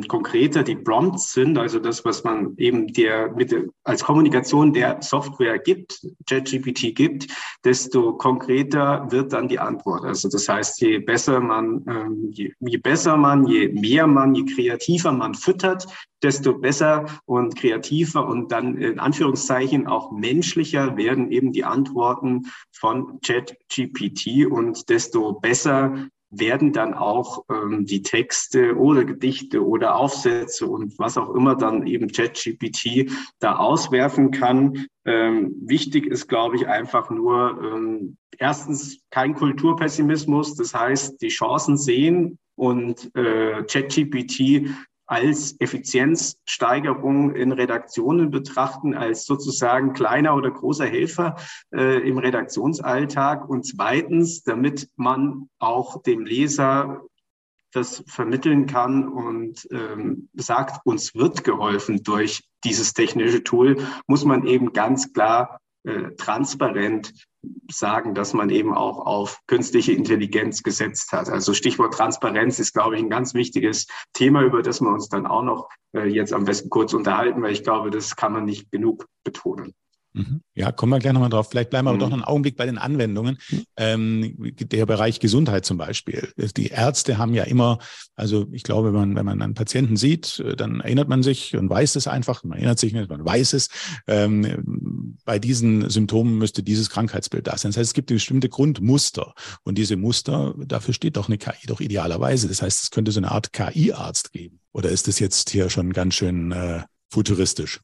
[0.08, 5.60] konkreter die Prompts sind, also das, was man eben der mit als Kommunikation der Software
[5.60, 7.28] gibt, ChatGPT gibt,
[7.63, 10.04] desto konkreter wird dann die Antwort.
[10.04, 14.46] Also das heißt, je besser man, ähm, je, je besser man, je mehr man, je
[14.46, 15.86] kreativer man füttert,
[16.24, 23.20] desto besser und kreativer und dann in Anführungszeichen auch menschlicher werden eben die Antworten von
[23.22, 30.98] ChatGPT und desto besser werden dann auch ähm, die Texte oder Gedichte oder Aufsätze und
[31.00, 34.88] was auch immer dann eben ChatGPT da auswerfen kann.
[35.06, 41.78] Ähm, wichtig ist, glaube ich, einfach nur ähm, erstens kein Kulturpessimismus, das heißt die Chancen
[41.78, 44.70] sehen und äh, ChatGPT
[45.08, 51.38] als Effizienzsteigerung in Redaktionen betrachten, als sozusagen kleiner oder großer Helfer
[51.74, 53.50] äh, im Redaktionsalltag.
[53.50, 57.02] Und zweitens, damit man auch dem Leser
[57.72, 64.46] das vermitteln kann und ähm, sagt, uns wird geholfen durch dieses technische Tool, muss man
[64.46, 67.13] eben ganz klar äh, transparent
[67.70, 71.30] sagen, dass man eben auch auf künstliche Intelligenz gesetzt hat.
[71.30, 75.28] Also Stichwort Transparenz ist, glaube ich, ein ganz wichtiges Thema, über das wir uns dann
[75.28, 78.72] auch noch äh, jetzt am besten kurz unterhalten, weil ich glaube, das kann man nicht
[78.72, 79.74] genug betonen.
[80.18, 80.42] Mhm.
[80.56, 81.50] Ja, kommen wir gleich nochmal drauf.
[81.50, 83.38] Vielleicht bleiben wir aber doch noch einen Augenblick bei den Anwendungen.
[83.50, 83.64] Mhm.
[83.78, 86.34] Ähm, der Bereich Gesundheit zum Beispiel.
[86.56, 87.78] Die Ärzte haben ja immer,
[88.16, 91.70] also ich glaube, wenn man, wenn man einen Patienten sieht, dann erinnert man sich und
[91.70, 92.44] weiß es einfach.
[92.44, 93.70] Man erinnert sich nicht, man weiß es.
[94.08, 97.72] Ähm, bei diesen Symptomen müsste dieses Krankheitsbild da sein.
[97.72, 99.34] Das heißt, es gibt bestimmte Grundmuster.
[99.64, 102.48] Und diese Muster, dafür steht doch eine KI doch idealerweise.
[102.48, 104.60] Das heißt, es könnte so eine Art KI-Arzt geben.
[104.72, 107.82] Oder ist das jetzt hier schon ganz schön äh, futuristisch?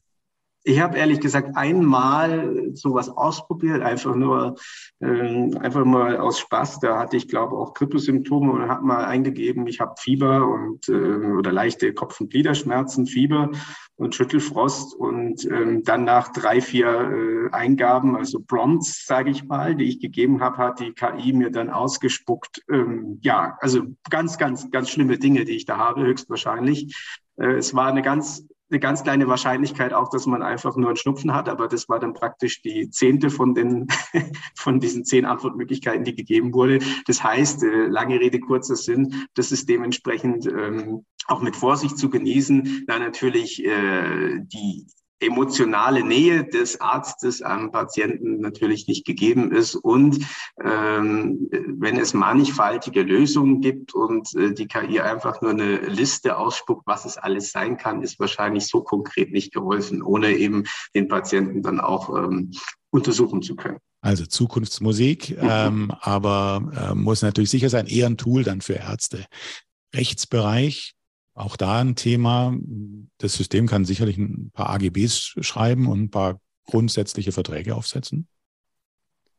[0.66, 4.56] Ich habe ehrlich gesagt einmal sowas ausprobiert, einfach nur,
[5.00, 6.80] äh, einfach mal aus Spaß.
[6.80, 10.92] Da hatte ich, glaube auch Grippesymptome und habe mal eingegeben, ich habe Fieber und äh,
[10.92, 13.50] oder leichte Kopf- und Gliederschmerzen, Fieber
[13.96, 19.76] und Schüttelfrost und ähm, dann nach drei, vier äh, Eingaben, also Prompts, sage ich mal,
[19.76, 22.62] die ich gegeben habe, hat die KI mir dann ausgespuckt.
[22.70, 26.96] Ähm, ja, also ganz, ganz, ganz schlimme Dinge, die ich da habe, höchstwahrscheinlich.
[27.36, 30.96] Äh, es war eine ganz eine ganz kleine Wahrscheinlichkeit auch, dass man einfach nur einen
[30.96, 33.88] Schnupfen hat, aber das war dann praktisch die zehnte von den
[34.56, 36.78] von diesen zehn Antwortmöglichkeiten, die gegeben wurde.
[37.06, 42.10] Das heißt, äh, lange Rede kurzer Sinn, das ist dementsprechend ähm, auch mit Vorsicht zu
[42.10, 44.86] genießen, da natürlich äh, die
[45.24, 49.74] emotionale Nähe des Arztes am Patienten natürlich nicht gegeben ist.
[49.74, 50.24] Und
[50.62, 56.86] ähm, wenn es mannigfaltige Lösungen gibt und äh, die KI einfach nur eine Liste ausspuckt,
[56.86, 61.62] was es alles sein kann, ist wahrscheinlich so konkret nicht geholfen, ohne eben den Patienten
[61.62, 62.52] dann auch ähm,
[62.90, 63.78] untersuchen zu können.
[64.00, 69.24] Also Zukunftsmusik, ähm, aber äh, muss natürlich sicher sein, eher ein Tool dann für Ärzte.
[69.94, 70.93] Rechtsbereich,
[71.34, 72.56] auch da ein Thema.
[73.18, 78.28] Das System kann sicherlich ein paar AGBs schreiben und ein paar grundsätzliche Verträge aufsetzen.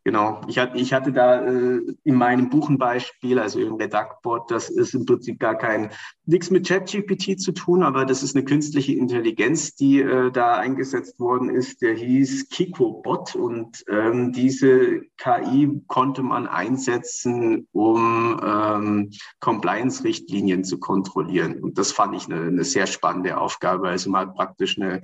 [0.08, 4.94] Genau, ich hatte, ich hatte da äh, in meinem Buchenbeispiel, also im Redaktbot, das ist
[4.94, 5.90] im Prinzip gar kein
[6.28, 11.20] nichts mit ChatGPT zu tun, aber das ist eine künstliche Intelligenz, die äh, da eingesetzt
[11.20, 11.82] worden ist.
[11.82, 21.64] Der hieß KikoBot und ähm, diese KI konnte man einsetzen, um ähm, Compliance-Richtlinien zu kontrollieren.
[21.64, 23.90] Und das fand ich eine, eine sehr spannende Aufgabe.
[23.90, 25.02] Also man hat praktisch eine,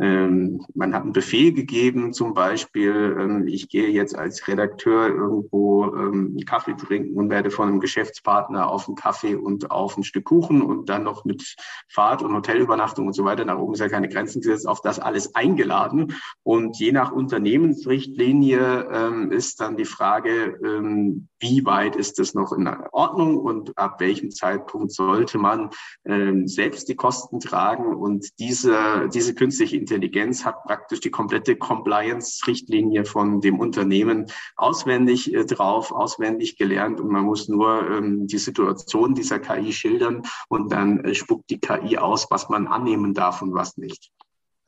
[0.00, 5.86] ähm, man hat einen Befehl gegeben, zum Beispiel, ähm, ich gehe jetzt als Redakteur irgendwo
[5.86, 10.24] ähm, Kaffee trinken und werde von einem Geschäftspartner auf einen Kaffee und auf ein Stück
[10.24, 11.56] Kuchen und dann noch mit
[11.88, 14.98] Fahrt und Hotelübernachtung und so weiter, nach oben ist ja keine Grenzen gesetzt, auf das
[14.98, 16.14] alles eingeladen.
[16.42, 22.52] Und je nach Unternehmensrichtlinie ähm, ist dann die Frage, ähm, wie weit ist das noch
[22.52, 25.70] in Ordnung und ab welchem Zeitpunkt sollte man
[26.04, 27.94] ähm, selbst die Kosten tragen.
[27.94, 35.44] Und diese, diese künstliche Intelligenz hat praktisch die komplette Compliance-Richtlinie von dem Unternehmen auswendig äh,
[35.44, 41.04] drauf, auswendig gelernt und man muss nur ähm, die Situation dieser KI schildern und dann
[41.04, 44.10] äh, spuckt die KI aus, was man annehmen darf und was nicht.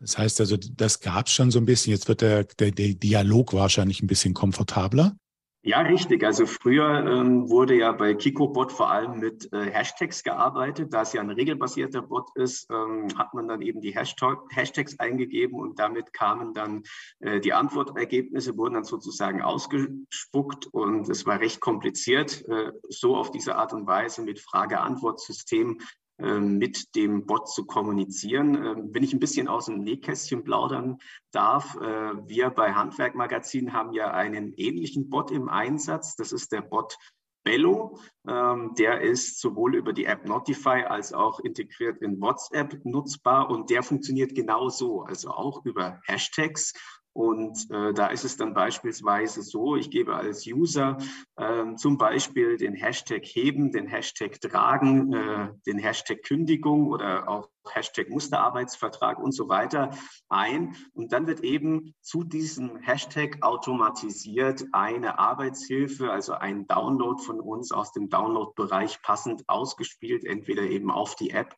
[0.01, 1.93] Das heißt also, das gab es schon so ein bisschen.
[1.93, 5.15] Jetzt wird der, der, der Dialog wahrscheinlich ein bisschen komfortabler.
[5.63, 6.25] Ja, richtig.
[6.25, 10.95] Also früher ähm, wurde ja bei KikoBot vor allem mit äh, Hashtags gearbeitet.
[10.95, 14.99] Da es ja ein regelbasierter Bot ist, ähm, hat man dann eben die Hashtag Hashtags
[14.99, 16.85] eingegeben und damit kamen dann
[17.19, 23.31] äh, die Antwortergebnisse, wurden dann sozusagen ausgespuckt und es war recht kompliziert, äh, so auf
[23.31, 25.81] diese Art und Weise mit Frage-Antwort-System
[26.21, 28.55] mit dem Bot zu kommunizieren.
[28.55, 30.99] Ähm, wenn ich ein bisschen aus dem Nähkästchen plaudern
[31.31, 36.17] darf, äh, wir bei Handwerk Magazin haben ja einen ähnlichen Bot im Einsatz.
[36.17, 36.97] Das ist der Bot
[37.43, 37.99] Bello.
[38.29, 43.71] Ähm, der ist sowohl über die App Notify als auch integriert in WhatsApp nutzbar und
[43.71, 46.75] der funktioniert genauso, also auch über Hashtags
[47.13, 50.97] und äh, da ist es dann beispielsweise so, ich gebe als User
[51.37, 57.49] äh, zum Beispiel den Hashtag heben, den Hashtag tragen, äh, den Hashtag Kündigung oder auch
[57.69, 59.91] Hashtag Musterarbeitsvertrag und so weiter
[60.29, 60.77] ein.
[60.93, 67.73] Und dann wird eben zu diesem Hashtag automatisiert eine Arbeitshilfe, also ein Download von uns
[67.73, 71.57] aus dem Download-Bereich passend ausgespielt, entweder eben auf die App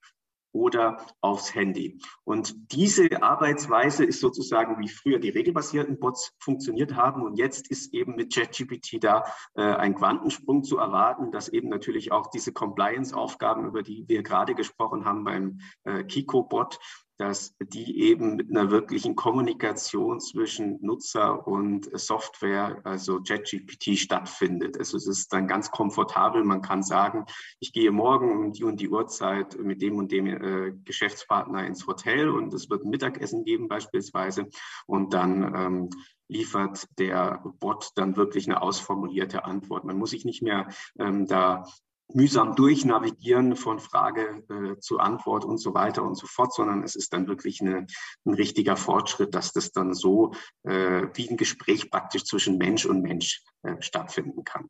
[0.52, 1.98] oder aufs Handy.
[2.24, 7.22] Und diese Arbeitsweise ist sozusagen, wie früher die regelbasierten Bots funktioniert haben.
[7.22, 12.12] Und jetzt ist eben mit ChatGPT da äh, ein Quantensprung zu erwarten, dass eben natürlich
[12.12, 16.78] auch diese Compliance-Aufgaben, über die wir gerade gesprochen haben beim äh, Kiko-Bot,
[17.18, 24.78] dass die eben mit einer wirklichen Kommunikation zwischen Nutzer und Software, also ChatGPT, stattfindet.
[24.78, 26.42] Also es ist dann ganz komfortabel.
[26.44, 27.26] Man kann sagen,
[27.60, 31.86] ich gehe morgen um die und die Uhrzeit mit dem und dem äh, Geschäftspartner ins
[31.86, 34.48] Hotel und es wird ein Mittagessen geben beispielsweise.
[34.86, 35.90] Und dann ähm,
[36.28, 39.84] liefert der Bot dann wirklich eine ausformulierte Antwort.
[39.84, 41.64] Man muss sich nicht mehr ähm, da
[42.14, 46.94] mühsam durchnavigieren von Frage äh, zu Antwort und so weiter und so fort, sondern es
[46.94, 47.86] ist dann wirklich eine,
[48.24, 50.32] ein richtiger Fortschritt, dass das dann so
[50.64, 54.68] äh, wie ein Gespräch praktisch zwischen Mensch und Mensch äh, stattfinden kann.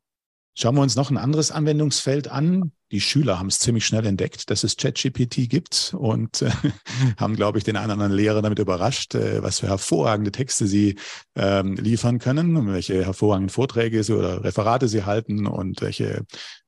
[0.55, 2.73] Schauen wir uns noch ein anderes Anwendungsfeld an.
[2.91, 6.51] Die Schüler haben es ziemlich schnell entdeckt, dass es ChatGPT gibt und äh,
[7.17, 10.67] haben, glaube ich, den einen oder anderen Lehrer damit überrascht, äh, was für hervorragende Texte
[10.67, 10.99] sie
[11.35, 16.23] ähm, liefern können, welche hervorragenden Vorträge sie oder Referate sie halten und welche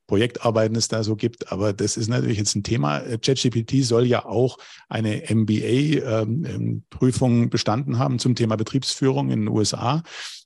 [0.06, 1.50] Projektarbeiten es da so gibt.
[1.52, 3.00] Aber das ist natürlich jetzt ein Thema.
[3.00, 6.12] ChatGPT soll ja auch eine MBA-Prüfung
[7.42, 10.02] ähm, bestanden haben zum Thema Betriebsführung in den USA.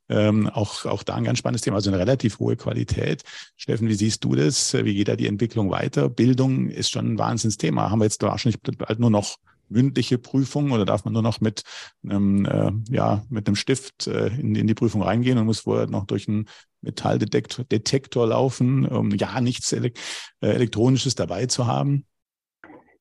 [0.09, 3.23] Ähm, auch, auch da ein ganz spannendes Thema, also eine relativ hohe Qualität.
[3.57, 4.75] Steffen, wie siehst du das?
[4.75, 6.09] Wie geht da die Entwicklung weiter?
[6.09, 7.91] Bildung ist schon ein Wahnsinnsthema.
[7.91, 9.37] Haben wir jetzt wahrscheinlich bald nur noch
[9.71, 11.63] mündliche Prüfung oder darf man nur noch mit
[12.05, 15.87] einem, äh, ja, mit einem Stift äh, in, in die Prüfung reingehen und muss vorher
[15.87, 16.49] noch durch einen
[16.83, 19.99] Metalldetektor Detektor laufen, um ja nichts Elek
[20.41, 22.07] äh, Elektronisches dabei zu haben?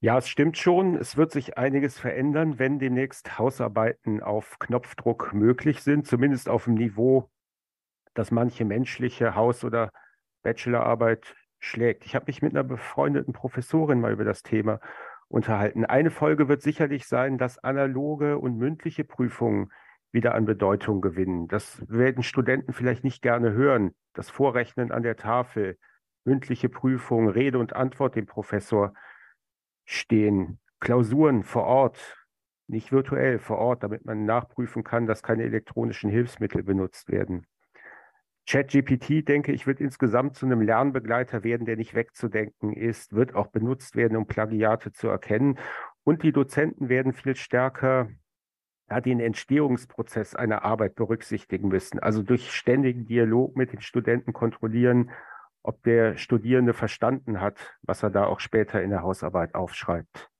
[0.01, 0.95] Ja, es stimmt schon.
[0.95, 6.75] Es wird sich einiges verändern, wenn demnächst Hausarbeiten auf Knopfdruck möglich sind, zumindest auf dem
[6.75, 7.29] Niveau,
[8.13, 9.91] das manche menschliche Haus- oder
[10.41, 12.05] Bachelorarbeit schlägt.
[12.05, 14.79] Ich habe mich mit einer befreundeten Professorin mal über das Thema
[15.29, 15.85] unterhalten.
[15.85, 19.71] Eine Folge wird sicherlich sein, dass analoge und mündliche Prüfungen
[20.11, 21.47] wieder an Bedeutung gewinnen.
[21.47, 23.95] Das werden Studenten vielleicht nicht gerne hören.
[24.13, 25.77] Das Vorrechnen an der Tafel,
[26.25, 28.93] mündliche Prüfungen, Rede und Antwort dem Professor
[29.85, 32.17] stehen, Klausuren vor Ort,
[32.67, 37.45] nicht virtuell, vor Ort, damit man nachprüfen kann, dass keine elektronischen Hilfsmittel benutzt werden.
[38.49, 43.47] ChatGPT, denke ich, wird insgesamt zu einem Lernbegleiter werden, der nicht wegzudenken ist, wird auch
[43.47, 45.59] benutzt werden, um Plagiate zu erkennen.
[46.03, 48.09] Und die Dozenten werden viel stärker
[48.89, 51.99] ja, den Entstehungsprozess einer Arbeit berücksichtigen müssen.
[51.99, 55.11] Also durch ständigen Dialog mit den Studenten kontrollieren,
[55.61, 60.31] ob der Studierende verstanden hat, was er da auch später in der Hausarbeit aufschreibt.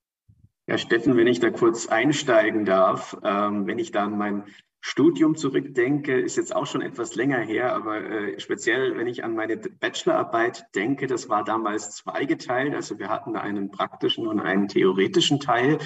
[0.66, 4.46] Ja, Steffen, wenn ich da kurz einsteigen darf, ähm, wenn ich dann mein
[4.82, 9.36] Studium zurückdenke, ist jetzt auch schon etwas länger her, aber äh, speziell, wenn ich an
[9.36, 12.74] meine Bachelorarbeit denke, das war damals zweigeteilt.
[12.74, 15.80] Also wir hatten einen praktischen und einen theoretischen Teil.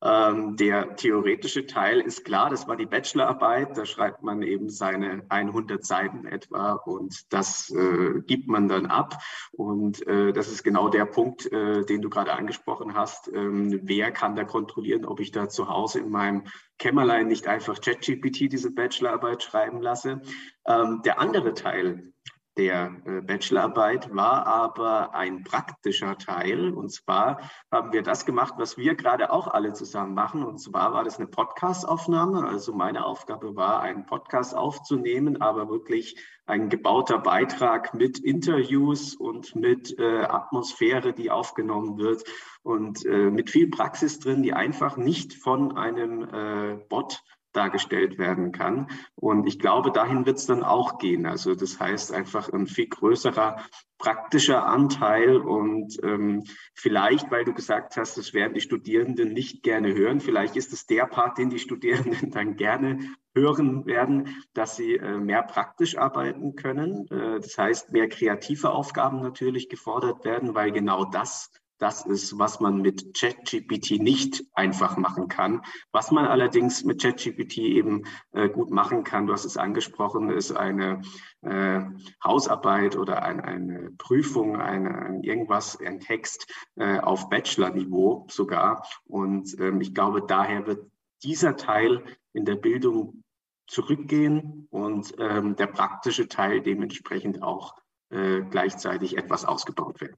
[0.00, 3.76] Ähm, der theoretische Teil ist klar, das war die Bachelorarbeit.
[3.76, 9.20] Da schreibt man eben seine 100 Seiten etwa und das äh, gibt man dann ab.
[9.52, 13.28] Und äh, das ist genau der Punkt, äh, den du gerade angesprochen hast.
[13.32, 16.44] Ähm, wer kann da kontrollieren, ob ich da zu Hause in meinem
[16.78, 20.22] Kämmerlein nicht einfach ChatGPT diese Bachelorarbeit schreiben lasse?
[20.64, 22.12] Ähm, der andere Teil,
[22.58, 26.74] der äh, Bachelorarbeit war aber ein praktischer Teil.
[26.74, 27.40] Und zwar
[27.70, 30.44] haben wir das gemacht, was wir gerade auch alle zusammen machen.
[30.44, 32.46] Und zwar war das eine Podcast-Aufnahme.
[32.46, 36.16] Also meine Aufgabe war, einen Podcast aufzunehmen, aber wirklich
[36.46, 42.24] ein gebauter Beitrag mit Interviews und mit äh, Atmosphäre, die aufgenommen wird
[42.62, 48.52] und äh, mit viel Praxis drin, die einfach nicht von einem äh, Bot dargestellt werden
[48.52, 48.88] kann.
[49.14, 51.26] Und ich glaube, dahin wird es dann auch gehen.
[51.26, 53.56] Also das heißt einfach ein viel größerer
[53.98, 59.92] praktischer Anteil und ähm, vielleicht, weil du gesagt hast, das werden die Studierenden nicht gerne
[59.92, 63.00] hören, vielleicht ist es der Part, den die Studierenden dann gerne
[63.34, 67.08] hören werden, dass sie äh, mehr praktisch arbeiten können.
[67.10, 72.60] Äh, das heißt, mehr kreative Aufgaben natürlich gefordert werden, weil genau das das ist, was
[72.60, 75.62] man mit ChatGPT nicht einfach machen kann.
[75.92, 80.52] Was man allerdings mit ChatGPT eben äh, gut machen kann, du hast es angesprochen, ist
[80.52, 81.02] eine
[81.42, 81.80] äh,
[82.22, 88.86] Hausarbeit oder ein, eine Prüfung, eine, ein irgendwas, ein Text äh, auf Bachelor-Niveau sogar.
[89.04, 90.90] Und ähm, ich glaube, daher wird
[91.22, 93.22] dieser Teil in der Bildung
[93.68, 97.74] zurückgehen und ähm, der praktische Teil dementsprechend auch
[98.10, 100.16] äh, gleichzeitig etwas ausgebaut werden.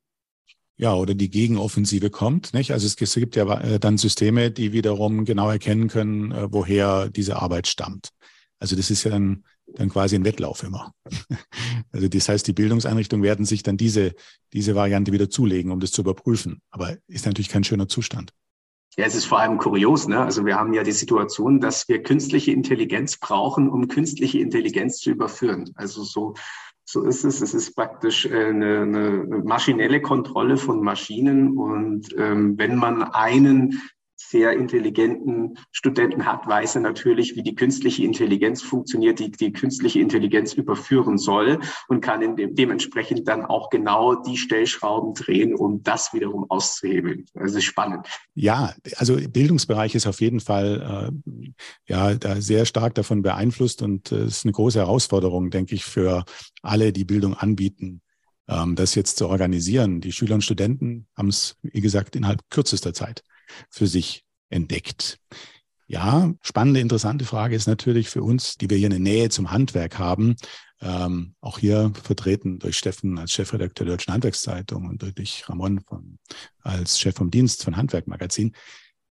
[0.81, 2.55] Ja, oder die Gegenoffensive kommt.
[2.55, 2.73] Nicht?
[2.73, 7.37] Also es gibt ja äh, dann Systeme, die wiederum genau erkennen können, äh, woher diese
[7.37, 8.09] Arbeit stammt.
[8.59, 10.95] Also das ist ja dann, dann quasi ein Wettlauf immer.
[11.93, 14.15] Also das heißt, die Bildungseinrichtungen werden sich dann diese,
[14.53, 16.63] diese Variante wieder zulegen, um das zu überprüfen.
[16.71, 18.33] Aber ist natürlich kein schöner Zustand.
[18.97, 20.09] Ja, es ist vor allem kurios.
[20.09, 20.21] Ne?
[20.21, 25.11] Also wir haben ja die Situation, dass wir künstliche Intelligenz brauchen, um künstliche Intelligenz zu
[25.11, 25.71] überführen.
[25.75, 26.35] Also so,
[26.91, 27.41] so ist es.
[27.41, 31.57] Es ist praktisch äh, eine, eine maschinelle Kontrolle von Maschinen.
[31.57, 33.81] Und ähm, wenn man einen
[34.31, 40.01] sehr intelligenten Studenten hat, weiß er natürlich, wie die künstliche Intelligenz funktioniert, die die künstliche
[40.01, 41.59] Intelligenz überführen soll
[41.89, 47.27] und kann in dem, dementsprechend dann auch genau die Stellschrauben drehen, um das wiederum auszuhebeln.
[47.35, 48.07] Also ist spannend.
[48.35, 51.51] Ja, also Bildungsbereich ist auf jeden Fall äh,
[51.87, 56.25] ja da sehr stark davon beeinflusst und äh, ist eine große Herausforderung, denke ich, für
[56.63, 58.01] alle, die Bildung anbieten
[58.49, 60.01] ähm, das jetzt zu organisieren.
[60.01, 63.23] Die Schüler und Studenten haben es, wie gesagt, innerhalb kürzester Zeit
[63.71, 65.19] für sich entdeckt.
[65.87, 69.99] Ja, spannende, interessante Frage ist natürlich für uns, die wir hier eine Nähe zum Handwerk
[69.99, 70.37] haben,
[70.81, 76.19] ähm, auch hier vertreten durch Steffen als Chefredakteur der Deutschen Handwerkszeitung und durch Ramon von,
[76.63, 78.55] als Chef vom Dienst von Handwerkmagazin.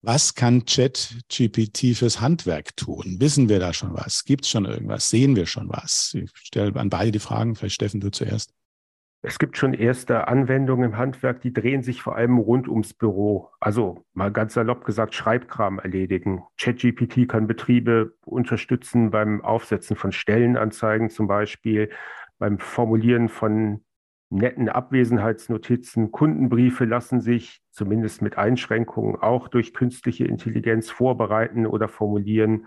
[0.02, 3.16] Was kann ChatGPT fürs Handwerk tun?
[3.20, 4.24] Wissen wir da schon was?
[4.24, 5.08] Gibt es schon irgendwas?
[5.08, 6.12] Sehen wir schon was?
[6.14, 7.54] Ich stelle an beide die Fragen.
[7.54, 8.52] Vielleicht Steffen, du zuerst.
[9.26, 13.48] Es gibt schon erste Anwendungen im Handwerk, die drehen sich vor allem rund ums Büro.
[13.58, 16.42] Also mal ganz salopp gesagt, Schreibkram erledigen.
[16.58, 21.88] ChatGPT kann Betriebe unterstützen beim Aufsetzen von Stellenanzeigen zum Beispiel,
[22.38, 23.82] beim Formulieren von
[24.28, 26.12] netten Abwesenheitsnotizen.
[26.12, 32.66] Kundenbriefe lassen sich zumindest mit Einschränkungen auch durch künstliche Intelligenz vorbereiten oder formulieren.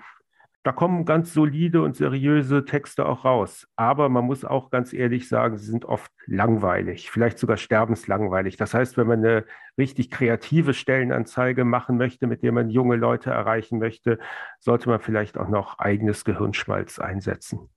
[0.68, 3.70] Da kommen ganz solide und seriöse Texte auch raus.
[3.78, 8.58] Aber man muss auch ganz ehrlich sagen, sie sind oft langweilig, vielleicht sogar sterbenslangweilig.
[8.58, 9.46] Das heißt, wenn man eine
[9.78, 14.20] richtig kreative Stellenanzeige machen möchte, mit der man junge Leute erreichen möchte,
[14.60, 17.70] sollte man vielleicht auch noch eigenes Gehirnschmalz einsetzen.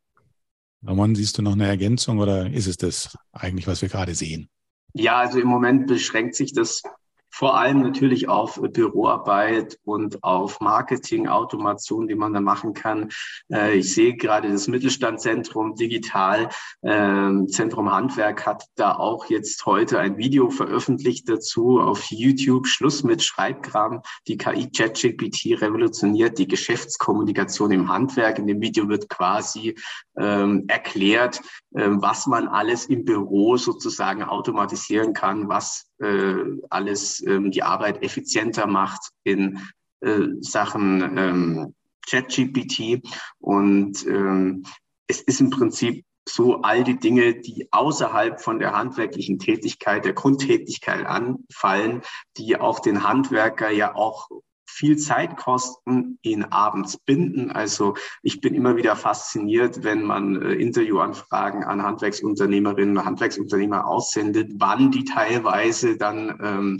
[0.82, 4.48] Ramon, siehst du noch eine Ergänzung oder ist es das eigentlich, was wir gerade sehen?
[4.94, 6.82] Ja, also im Moment beschränkt sich das
[7.30, 13.10] vor allem natürlich auf Büroarbeit und auf Marketing, Automation, die man da machen kann.
[13.52, 16.48] Äh, ich sehe gerade das Mittelstandzentrum Digital,
[16.82, 22.66] ähm, Zentrum Handwerk hat da auch jetzt heute ein Video veröffentlicht dazu auf YouTube.
[22.66, 24.02] Schluss mit Schreibkram.
[24.26, 28.38] Die KI ChatGPT revolutioniert die Geschäftskommunikation im Handwerk.
[28.38, 29.74] In dem Video wird quasi
[30.18, 31.40] ähm, erklärt,
[31.74, 35.89] ähm, was man alles im Büro sozusagen automatisieren kann, was
[36.70, 39.60] alles ähm, die Arbeit effizienter macht in
[40.00, 41.74] äh, Sachen ähm,
[42.08, 43.02] ChatGPT.
[43.38, 44.64] Und ähm,
[45.06, 50.12] es ist im Prinzip so all die Dinge, die außerhalb von der handwerklichen Tätigkeit, der
[50.12, 52.02] Grundtätigkeit anfallen,
[52.36, 54.28] die auch den Handwerker ja auch
[54.70, 57.50] viel Zeit kosten, ihn abends binden.
[57.50, 64.52] Also ich bin immer wieder fasziniert, wenn man äh, Interviewanfragen an Handwerksunternehmerinnen und Handwerksunternehmer aussendet,
[64.56, 66.78] wann die teilweise dann ähm,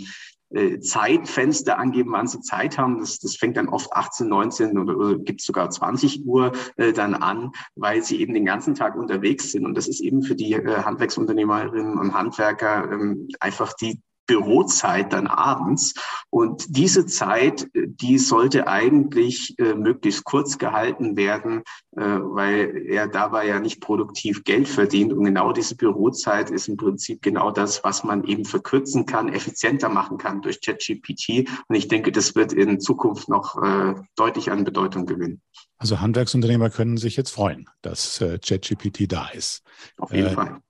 [0.53, 2.99] äh, Zeitfenster angeben, wann sie Zeit haben.
[2.99, 7.15] Das, das fängt dann oft 18, 19 oder, oder gibt sogar 20 Uhr äh, dann
[7.15, 9.65] an, weil sie eben den ganzen Tag unterwegs sind.
[9.65, 15.27] Und das ist eben für die äh, Handwerksunternehmerinnen und Handwerker ähm, einfach die Bürozeit dann
[15.27, 15.93] abends.
[16.29, 21.63] Und diese Zeit, die sollte eigentlich äh, möglichst kurz gehalten werden,
[21.95, 25.11] äh, weil er dabei ja nicht produktiv Geld verdient.
[25.13, 29.89] Und genau diese Bürozeit ist im Prinzip genau das, was man eben verkürzen kann, effizienter
[29.89, 31.49] machen kann durch ChatGPT.
[31.67, 35.41] Und ich denke, das wird in Zukunft noch äh, deutlich an Bedeutung gewinnen.
[35.77, 39.63] Also Handwerksunternehmer können sich jetzt freuen, dass äh, ChatGPT da ist.
[39.97, 40.61] Auf jeden äh, Fall.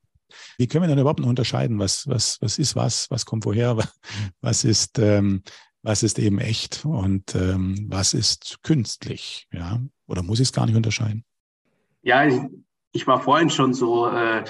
[0.57, 3.77] Wie können wir dann überhaupt noch unterscheiden, was, was, was ist was, was kommt woher,
[4.41, 5.43] was ist, ähm,
[5.83, 9.81] was ist eben echt und ähm, was ist künstlich, ja?
[10.07, 11.25] Oder muss ich es gar nicht unterscheiden?
[12.03, 12.27] Ja,
[12.93, 14.43] ich war vorhin schon so äh,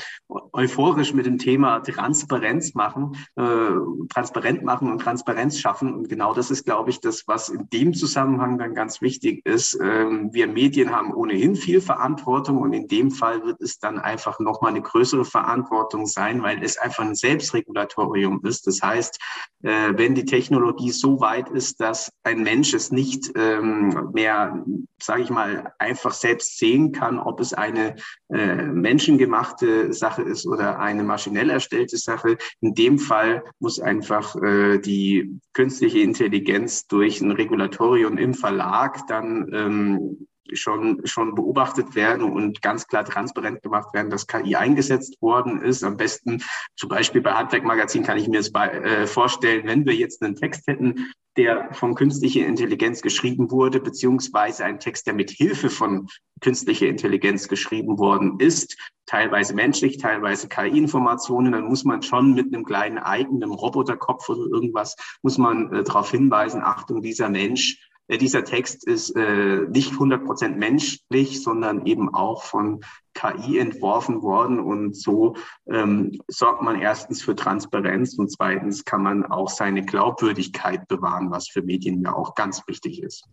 [0.53, 3.69] euphorisch mit dem Thema Transparenz machen, äh,
[4.09, 5.93] transparent machen und Transparenz schaffen.
[5.93, 9.77] Und genau das ist, glaube ich, das, was in dem Zusammenhang dann ganz wichtig ist.
[9.81, 14.39] Ähm, wir Medien haben ohnehin viel Verantwortung und in dem Fall wird es dann einfach
[14.39, 18.65] nochmal eine größere Verantwortung sein, weil es einfach ein Selbstregulatorium ist.
[18.65, 19.19] Das heißt,
[19.63, 24.63] äh, wenn die Technologie so weit ist, dass ein Mensch es nicht ähm, mehr,
[24.99, 27.95] sage ich mal, einfach selbst sehen kann, ob es eine
[28.31, 32.37] äh, menschengemachte Sache ist oder eine maschinell erstellte Sache.
[32.61, 39.49] In dem Fall muss einfach äh, die künstliche Intelligenz durch ein Regulatorium im Verlag dann
[39.53, 45.61] ähm, schon, schon beobachtet werden und ganz klar transparent gemacht werden, dass KI eingesetzt worden
[45.61, 45.83] ist.
[45.83, 46.43] Am besten
[46.75, 50.67] zum Beispiel bei Handwerkmagazin kann ich mir es äh, vorstellen, wenn wir jetzt einen Text
[50.67, 56.07] hätten, der von künstlicher Intelligenz geschrieben wurde, beziehungsweise ein Text, der mit Hilfe von
[56.41, 58.75] künstlicher Intelligenz geschrieben worden ist,
[59.05, 64.95] teilweise menschlich, teilweise KI-Informationen, dann muss man schon mit einem kleinen eigenen Roboterkopf oder irgendwas,
[65.21, 70.57] muss man äh, darauf hinweisen, Achtung, dieser Mensch dieser Text ist äh, nicht 100 Prozent
[70.57, 72.81] menschlich, sondern eben auch von
[73.13, 74.59] KI entworfen worden.
[74.59, 75.35] Und so
[75.67, 81.47] ähm, sorgt man erstens für Transparenz und zweitens kann man auch seine Glaubwürdigkeit bewahren, was
[81.49, 83.23] für Medien ja auch ganz wichtig ist.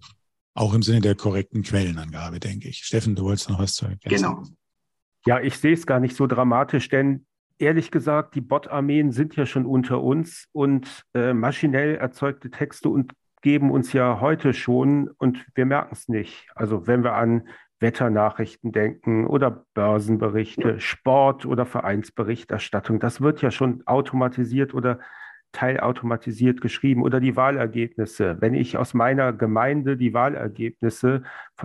[0.55, 2.79] Auch im Sinne der korrekten Quellenangabe, denke ich.
[2.79, 4.09] Steffen, du wolltest noch was zu ergänzen.
[4.09, 4.43] Genau.
[5.27, 7.27] Ja, ich sehe es gar nicht so dramatisch, denn
[7.59, 13.13] ehrlich gesagt, die Bot-Armeen sind ja schon unter uns und äh, maschinell erzeugte Texte und
[13.43, 16.49] geben uns ja heute schon und wir merken es nicht.
[16.55, 17.49] Also wenn wir an
[17.81, 24.99] Wetternachrichten denken oder Börsenberichte, Sport oder Vereinsberichterstattung, das wird ja schon automatisiert oder
[25.53, 28.37] teilautomatisiert geschrieben oder die Wahlergebnisse.
[28.41, 31.23] Wenn ich aus meiner Gemeinde die Wahlergebnisse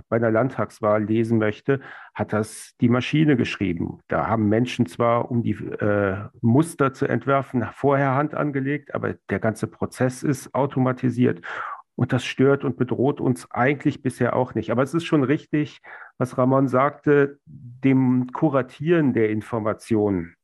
[0.08, 1.80] bei einer Landtagswahl lesen möchte,
[2.14, 4.00] hat das die Maschine geschrieben.
[4.08, 9.38] Da haben Menschen zwar, um die äh, Muster zu entwerfen, vorher Hand angelegt, aber der
[9.38, 11.40] ganze Prozess ist automatisiert.
[11.96, 14.70] Und das stört und bedroht uns eigentlich bisher auch nicht.
[14.70, 15.80] Aber es ist schon richtig,
[16.18, 20.34] was Ramon sagte, dem Kuratieren der Informationen,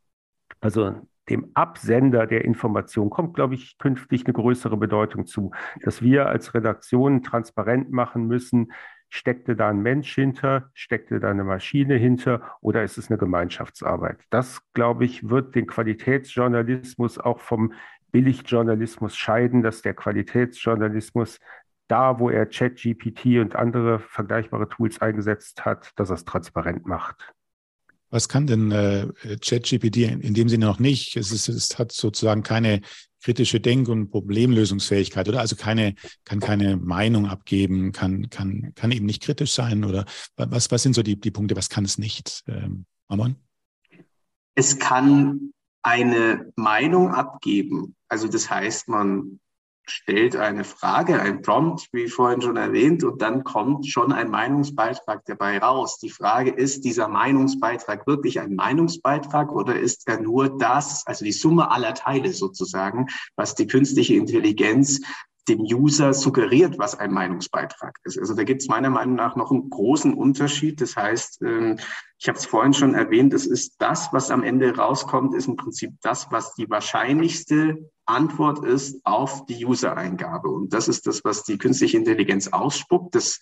[0.61, 0.95] also
[1.31, 5.53] dem Absender der Information kommt, glaube ich, künftig eine größere Bedeutung zu,
[5.83, 8.73] dass wir als Redaktion transparent machen müssen,
[9.09, 14.19] steckte da ein Mensch hinter, steckte da eine Maschine hinter oder ist es eine Gemeinschaftsarbeit?
[14.31, 17.73] Das, glaube ich, wird den Qualitätsjournalismus auch vom
[18.13, 21.39] Billigjournalismus scheiden, dass der Qualitätsjournalismus
[21.89, 27.33] da, wo er ChatGPT und andere vergleichbare Tools eingesetzt hat, dass er es transparent macht.
[28.11, 29.09] Was kann denn äh,
[29.41, 31.17] ChatGPT in, dem Sinne noch nicht?
[31.17, 32.81] Es, ist, es hat sozusagen keine
[33.23, 35.95] kritische Denk- und Problemlösungsfähigkeit oder also keine,
[36.25, 40.07] kann keine Meinung abgeben, kann, kann, kann eben nicht kritisch sein oder
[40.37, 42.43] was, was sind so die, die Punkte, was kann es nicht?
[42.49, 43.37] Ähm, Amon?
[44.55, 45.53] Es kann
[45.83, 47.95] eine Meinung abgeben.
[48.09, 49.41] Also das heißt, man
[49.91, 55.25] stellt eine Frage, ein Prompt, wie vorhin schon erwähnt, und dann kommt schon ein Meinungsbeitrag
[55.27, 55.99] dabei raus.
[55.99, 61.33] Die Frage ist, dieser Meinungsbeitrag wirklich ein Meinungsbeitrag oder ist er nur das, also die
[61.33, 65.01] Summe aller Teile sozusagen, was die künstliche Intelligenz
[65.49, 68.19] dem User suggeriert, was ein Meinungsbeitrag ist.
[68.19, 70.81] Also da gibt es meiner Meinung nach noch einen großen Unterschied.
[70.81, 71.79] Das heißt, ähm,
[72.19, 75.57] ich habe es vorhin schon erwähnt, es ist das, was am Ende rauskommt, ist im
[75.57, 80.49] Prinzip das, was die wahrscheinlichste Antwort ist auf die User-Eingabe.
[80.49, 83.15] Und das ist das, was die künstliche Intelligenz ausspuckt.
[83.15, 83.41] Das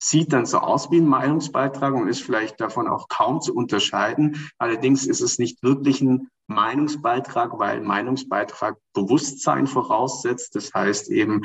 [0.00, 4.50] sieht dann so aus wie ein Meinungsbeitrag und ist vielleicht davon auch kaum zu unterscheiden.
[4.58, 10.54] Allerdings ist es nicht wirklich ein Meinungsbeitrag, weil Meinungsbeitrag Bewusstsein voraussetzt.
[10.54, 11.42] Das heißt eben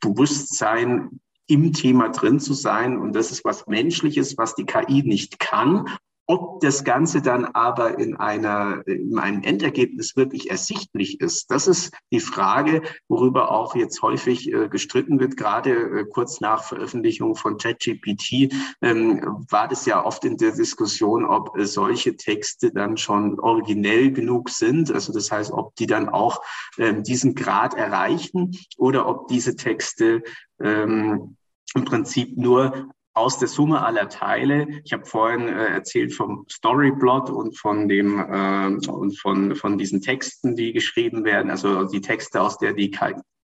[0.00, 2.98] Bewusstsein im Thema drin zu sein.
[2.98, 5.88] Und das ist was Menschliches, was die KI nicht kann.
[6.26, 11.92] Ob das Ganze dann aber in, einer, in einem Endergebnis wirklich ersichtlich ist, das ist
[12.12, 15.36] die Frage, worüber auch jetzt häufig äh, gestritten wird.
[15.36, 21.24] Gerade äh, kurz nach Veröffentlichung von ChatGPT ähm, war das ja oft in der Diskussion,
[21.24, 24.92] ob äh, solche Texte dann schon originell genug sind.
[24.92, 26.40] Also das heißt, ob die dann auch
[26.78, 30.22] ähm, diesen Grad erreichen oder ob diese Texte
[30.60, 31.36] ähm,
[31.74, 34.66] im Prinzip nur aus der Summe aller Teile.
[34.84, 40.00] Ich habe vorhin äh, erzählt vom Storyplot und von dem äh, und von von diesen
[40.00, 42.90] Texten, die geschrieben werden, also die Texte, aus der die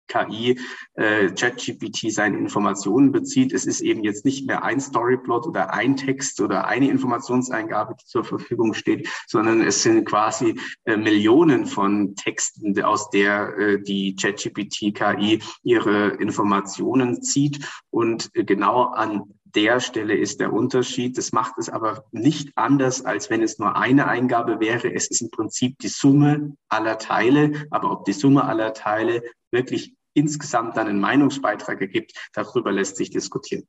[0.07, 0.57] KI
[0.95, 3.53] äh, ChatGPT seine Informationen bezieht.
[3.53, 8.05] Es ist eben jetzt nicht mehr ein Storyplot oder ein Text oder eine Informationseingabe, die
[8.05, 14.15] zur Verfügung steht, sondern es sind quasi äh, Millionen von Texten, aus der äh, die
[14.15, 21.17] ChatGPT KI ihre Informationen zieht und äh, genau an der Stelle ist der Unterschied.
[21.17, 24.93] Das macht es aber nicht anders, als wenn es nur eine Eingabe wäre.
[24.93, 27.67] Es ist im Prinzip die Summe aller Teile.
[27.71, 33.09] Aber ob die Summe aller Teile wirklich insgesamt dann einen Meinungsbeitrag ergibt, darüber lässt sich
[33.09, 33.67] diskutieren.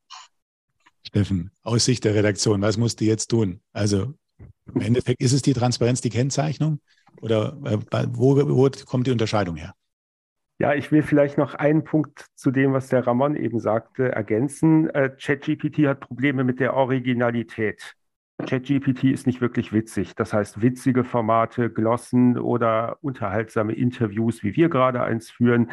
[1.07, 3.61] Steffen, aus Sicht der Redaktion, was musst du jetzt tun?
[3.73, 4.15] Also
[4.75, 6.81] im Endeffekt ist es die Transparenz, die Kennzeichnung?
[7.21, 9.75] Oder äh, wo, wo kommt die Unterscheidung her?
[10.61, 14.91] Ja, ich will vielleicht noch einen Punkt zu dem, was der Ramon eben sagte, ergänzen.
[14.91, 17.95] Äh, ChatGPT hat Probleme mit der Originalität.
[18.45, 20.17] ChatGPT ist nicht wirklich witzig.
[20.17, 25.71] Das heißt, witzige Formate, Glossen oder unterhaltsame Interviews, wie wir gerade eins führen,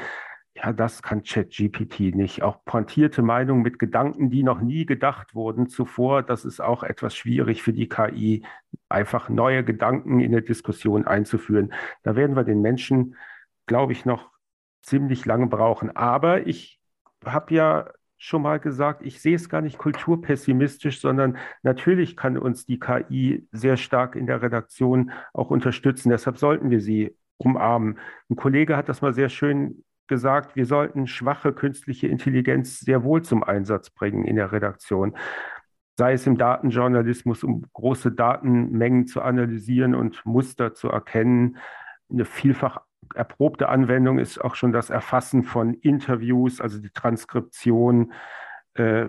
[0.55, 2.43] ja, das kann ChatGPT nicht.
[2.43, 7.15] Auch pointierte Meinungen mit Gedanken, die noch nie gedacht wurden zuvor, das ist auch etwas
[7.15, 8.45] schwierig für die KI,
[8.87, 11.73] einfach neue Gedanken in eine Diskussion einzuführen.
[12.03, 13.15] Da werden wir den Menschen,
[13.65, 14.34] glaube ich, noch
[14.85, 15.95] ziemlich lange brauchen.
[15.95, 16.79] Aber ich
[17.25, 22.65] habe ja schon mal gesagt, ich sehe es gar nicht kulturpessimistisch, sondern natürlich kann uns
[22.65, 26.09] die KI sehr stark in der Redaktion auch unterstützen.
[26.09, 27.99] Deshalb sollten wir sie umarmen.
[28.29, 33.23] Ein Kollege hat das mal sehr schön gesagt, wir sollten schwache künstliche Intelligenz sehr wohl
[33.23, 35.17] zum Einsatz bringen in der Redaktion.
[35.97, 41.57] Sei es im Datenjournalismus, um große Datenmengen zu analysieren und Muster zu erkennen.
[42.09, 48.13] Eine vielfach erprobte Anwendung ist auch schon das Erfassen von Interviews, also die Transkription,
[48.75, 49.07] äh,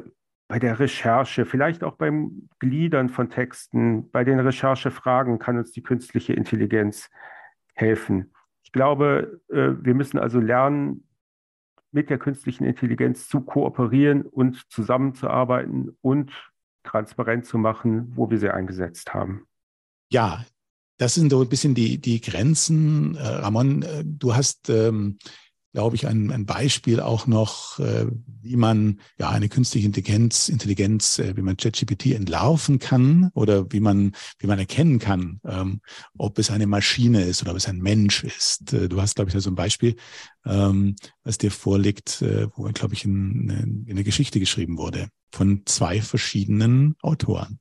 [0.48, 5.82] bei der Recherche, vielleicht auch beim Gliedern von Texten, bei den Recherchefragen kann uns die
[5.82, 7.10] künstliche Intelligenz
[7.74, 8.32] helfen.
[8.62, 11.02] Ich glaube, äh, wir müssen also lernen,
[11.92, 16.32] mit der künstlichen Intelligenz zu kooperieren und zusammenzuarbeiten und
[16.84, 19.46] transparent zu machen, wo wir sie eingesetzt haben.
[20.10, 20.44] Ja,
[20.98, 23.16] das sind so ein bisschen die, die Grenzen.
[23.16, 25.18] Äh, Ramon, äh, du hast, ähm,
[25.72, 28.06] glaube ich, ein, ein Beispiel auch noch, äh,
[28.40, 34.12] wie man ja eine künstliche Intelligenz, Intelligenz, wie man ChatGPT entlarven kann oder wie man,
[34.38, 35.82] wie man erkennen kann, ähm,
[36.16, 38.72] ob es eine Maschine ist oder ob es ein Mensch ist.
[38.72, 39.96] Du hast, glaube ich, da so ein Beispiel,
[40.46, 42.24] ähm, was dir vorliegt,
[42.54, 47.58] wo, glaube ich, in, in eine Geschichte geschrieben wurde von zwei verschiedenen Autoren.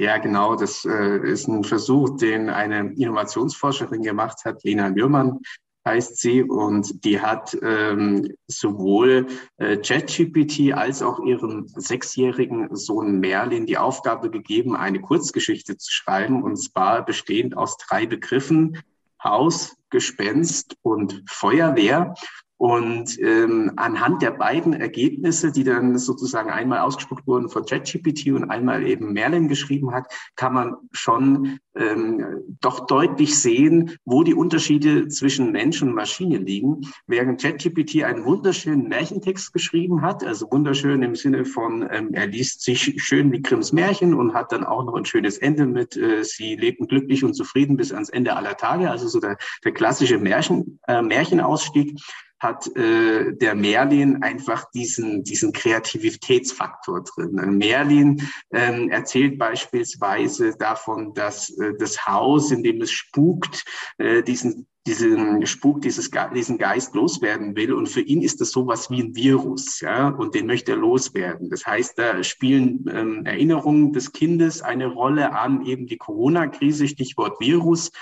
[0.00, 0.56] Ja, genau.
[0.56, 5.40] Das äh, ist ein Versuch, den eine Innovationsforscherin gemacht hat, Lena Lürmann
[5.86, 9.26] heißt sie, und die hat ähm, sowohl
[9.58, 16.42] äh, ChatGPT als auch ihrem sechsjährigen Sohn Merlin die Aufgabe gegeben, eine Kurzgeschichte zu schreiben,
[16.42, 18.82] und zwar bestehend aus drei Begriffen,
[19.22, 22.14] Haus, Gespenst und Feuerwehr.
[22.60, 28.50] Und ähm, anhand der beiden Ergebnisse, die dann sozusagen einmal ausgespuckt wurden von ChatGPT und
[28.50, 32.22] einmal eben Merlin geschrieben hat, kann man schon ähm,
[32.60, 36.82] doch deutlich sehen, wo die Unterschiede zwischen Mensch und Maschine liegen.
[37.06, 42.60] Während ChatGPT einen wunderschönen Märchentext geschrieben hat, also wunderschön im Sinne von, ähm, er liest
[42.60, 46.24] sich schön wie Grimms Märchen und hat dann auch noch ein schönes Ende mit, äh,
[46.24, 50.18] sie lebten glücklich und zufrieden bis ans Ende aller Tage, also so der, der klassische
[50.18, 51.98] Märchen, äh, Märchenausstieg
[52.40, 57.58] hat äh, der Merlin einfach diesen, diesen Kreativitätsfaktor drin.
[57.58, 63.64] Merlin ähm, erzählt beispielsweise davon, dass äh, das Haus, in dem es spukt,
[63.98, 67.72] äh, diesen diesen Spuk, dieses, diesen Geist loswerden will.
[67.74, 71.50] Und für ihn ist das sowas wie ein Virus, ja, und den möchte er loswerden.
[71.50, 77.38] Das heißt, da spielen ähm, Erinnerungen des Kindes eine Rolle an eben die Corona-Krise, Stichwort
[77.40, 77.92] Virus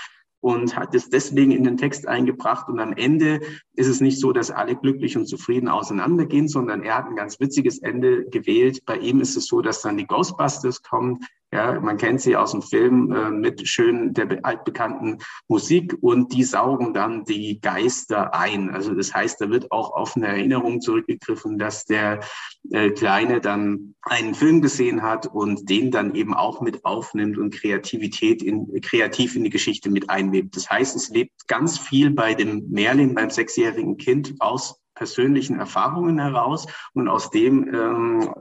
[0.40, 2.68] und hat es deswegen in den Text eingebracht.
[2.68, 3.40] Und am Ende
[3.74, 7.40] ist es nicht so, dass alle glücklich und zufrieden auseinandergehen, sondern er hat ein ganz
[7.40, 8.84] witziges Ende gewählt.
[8.86, 11.20] Bei ihm ist es so, dass dann die Ghostbusters kommen,
[11.50, 15.18] ja, man kennt sie aus dem Film äh, mit schön der altbekannten
[15.48, 18.68] Musik und die saugen dann die Geister ein.
[18.70, 22.20] Also das heißt, da wird auch auf eine Erinnerung zurückgegriffen, dass der
[22.70, 27.54] äh, Kleine dann einen Film gesehen hat und den dann eben auch mit aufnimmt und
[27.54, 30.54] Kreativität in, kreativ in die Geschichte mit einlebt.
[30.54, 36.18] Das heißt, es lebt ganz viel bei dem Merlin, beim sechsjährigen Kind aus persönlichen Erfahrungen
[36.18, 38.34] heraus und aus dem ähm,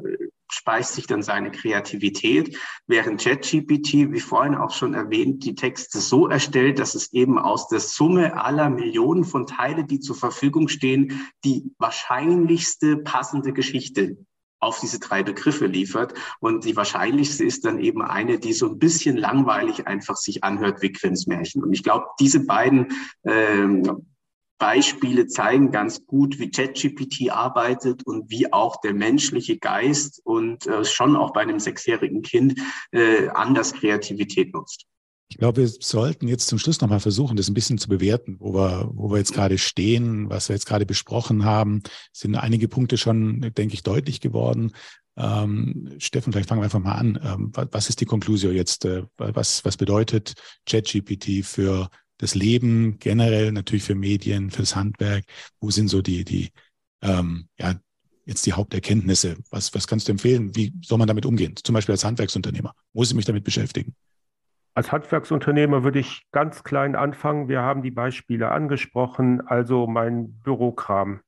[0.49, 6.27] speist sich dann seine Kreativität, während ChatGPT, wie vorhin auch schon erwähnt, die Texte so
[6.27, 11.29] erstellt, dass es eben aus der Summe aller Millionen von Teile, die zur Verfügung stehen,
[11.43, 14.17] die wahrscheinlichste passende Geschichte
[14.59, 16.13] auf diese drei Begriffe liefert.
[16.39, 20.81] Und die wahrscheinlichste ist dann eben eine, die so ein bisschen langweilig einfach sich anhört
[20.81, 21.63] wie Grimms Märchen.
[21.63, 22.87] Und ich glaube, diese beiden
[23.23, 24.07] ähm,
[24.57, 30.83] Beispiele zeigen ganz gut, wie ChatGPT arbeitet und wie auch der menschliche Geist und äh,
[30.83, 32.59] schon auch bei einem sechsjährigen Kind
[32.91, 34.85] äh, anders Kreativität nutzt.
[35.29, 38.53] Ich glaube, wir sollten jetzt zum Schluss nochmal versuchen, das ein bisschen zu bewerten, wo
[38.53, 41.83] wir, wo wir jetzt gerade stehen, was wir jetzt gerade besprochen haben.
[42.13, 44.71] Es sind einige Punkte schon, denke ich, deutlich geworden.
[45.17, 47.19] Ähm, Steffen, vielleicht fangen wir einfach mal an.
[47.21, 48.85] Ähm, was ist die Konklusion jetzt?
[48.85, 50.35] Äh, was, was bedeutet
[50.65, 55.25] ChatGPT für das Leben generell, natürlich für Medien, für das Handwerk?
[55.59, 56.51] Wo sind so die, die,
[57.01, 57.75] ähm, ja,
[58.25, 59.37] jetzt die Haupterkenntnisse?
[59.49, 60.55] Was, was kannst du empfehlen?
[60.55, 61.55] Wie soll man damit umgehen?
[61.55, 62.73] Zum Beispiel als Handwerksunternehmer.
[62.93, 63.95] Muss ich mich damit beschäftigen?
[64.73, 67.47] Als Handwerksunternehmer würde ich ganz klein anfangen.
[67.47, 71.21] Wir haben die Beispiele angesprochen, also mein Bürokram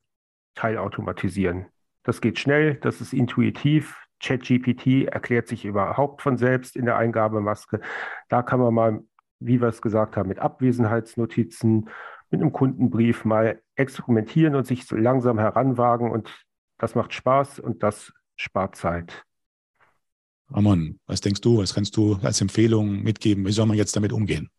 [0.54, 1.66] teilautomatisieren.
[2.04, 4.06] Das geht schnell, das ist intuitiv.
[4.22, 7.80] ChatGPT erklärt sich überhaupt von selbst in der Eingabemaske.
[8.28, 9.04] Da kann man mal
[9.40, 11.90] wie wir es gesagt haben, mit Abwesenheitsnotizen,
[12.30, 16.12] mit einem Kundenbrief mal experimentieren und sich langsam heranwagen.
[16.12, 16.46] Und
[16.78, 19.26] das macht Spaß und das spart Zeit.
[20.52, 21.60] Ramon, was denkst du?
[21.60, 23.46] Was kannst du als Empfehlung mitgeben?
[23.46, 24.50] Wie soll man jetzt damit umgehen?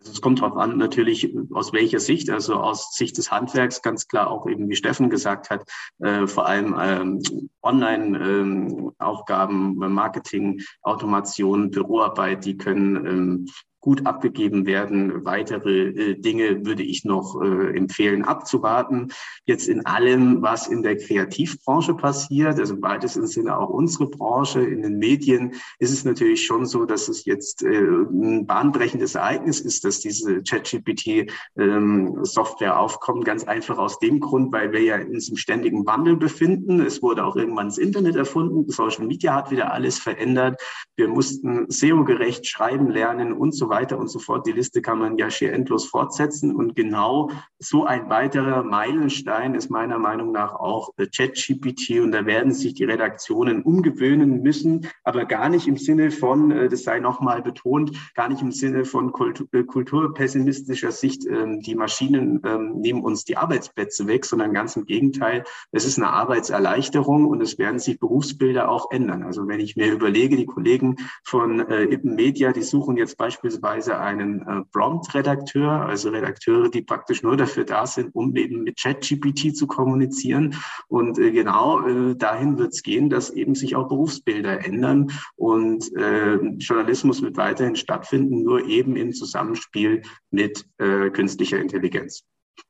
[0.00, 4.08] Also es kommt darauf an, natürlich aus welcher Sicht, also aus Sicht des Handwerks ganz
[4.08, 7.20] klar auch eben, wie Steffen gesagt hat, äh, vor allem ähm,
[7.62, 13.46] Online-Aufgaben, ähm, Marketing, Automation, Büroarbeit, die können ähm,
[13.80, 15.24] gut abgegeben werden.
[15.24, 19.12] Weitere äh, Dinge würde ich noch äh, empfehlen abzuwarten.
[19.46, 24.60] Jetzt in allem, was in der Kreativbranche passiert, also im weitesten Sinne auch unsere Branche,
[24.60, 29.60] in den Medien, ist es natürlich schon so, dass es jetzt äh, ein bahnbrechendes Ereignis
[29.60, 33.24] ist, dass diese ChatGPT-Software ähm, aufkommt.
[33.24, 36.80] Ganz einfach aus dem Grund, weil wir ja in diesem ständigen Wandel befinden.
[36.80, 38.70] Es wurde auch irgendwann das Internet erfunden.
[38.70, 40.60] Social Media hat wieder alles verändert.
[40.96, 44.46] Wir mussten SEO-gerecht schreiben lernen und so weiter und so fort.
[44.46, 46.54] Die Liste kann man ja schier endlos fortsetzen.
[46.54, 52.00] Und genau so ein weiterer Meilenstein ist meiner Meinung nach auch ChatGPT.
[52.00, 56.68] Und da werden sich die Redaktionen umgewöhnen müssen, aber gar nicht im Sinne von, äh,
[56.68, 59.12] das sei nochmal betont, gar nicht im Sinne von
[59.52, 64.84] äh, kulturpessimistischer Sicht, ähm, die Maschinen ähm, nehmen uns die Arbeitsplätze weg, sondern ganz im
[64.84, 65.44] Gegenteil.
[65.70, 69.22] Es ist eine Arbeitserleichterung und es werden sich Berufsbilder auch ändern.
[69.22, 73.59] Also wenn ich mir überlege, die Kollegen von äh, Ippen Media, die suchen jetzt beispielsweise
[73.60, 78.80] beispielsweise einen äh, Prompt-Redakteur, also Redakteure, die praktisch nur dafür da sind, um eben mit
[78.80, 80.54] ChatGPT zu kommunizieren.
[80.88, 85.94] Und äh, genau äh, dahin wird es gehen, dass eben sich auch Berufsbilder ändern und
[85.96, 92.24] äh, Journalismus wird weiterhin stattfinden, nur eben im Zusammenspiel mit äh, künstlicher Intelligenz.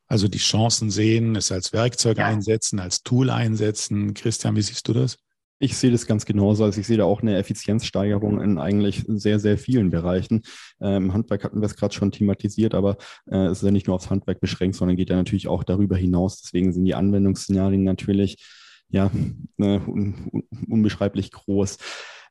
[0.07, 2.27] Also die Chancen sehen, es als Werkzeug ja.
[2.27, 4.15] einsetzen, als Tool einsetzen.
[4.15, 5.17] Christian, wie siehst du das?
[5.63, 6.65] Ich sehe das ganz genauso.
[6.65, 10.41] Also ich sehe da auch eine Effizienzsteigerung in eigentlich sehr, sehr vielen Bereichen.
[10.81, 12.97] Ähm, Handwerk hatten wir es gerade schon thematisiert, aber
[13.31, 15.99] äh, es ist ja nicht nur aufs Handwerk beschränkt, sondern geht ja natürlich auch darüber
[15.99, 16.41] hinaus.
[16.41, 18.43] Deswegen sind die Anwendungsszenarien natürlich
[18.89, 19.11] ja
[19.59, 21.77] äh, un unbeschreiblich groß.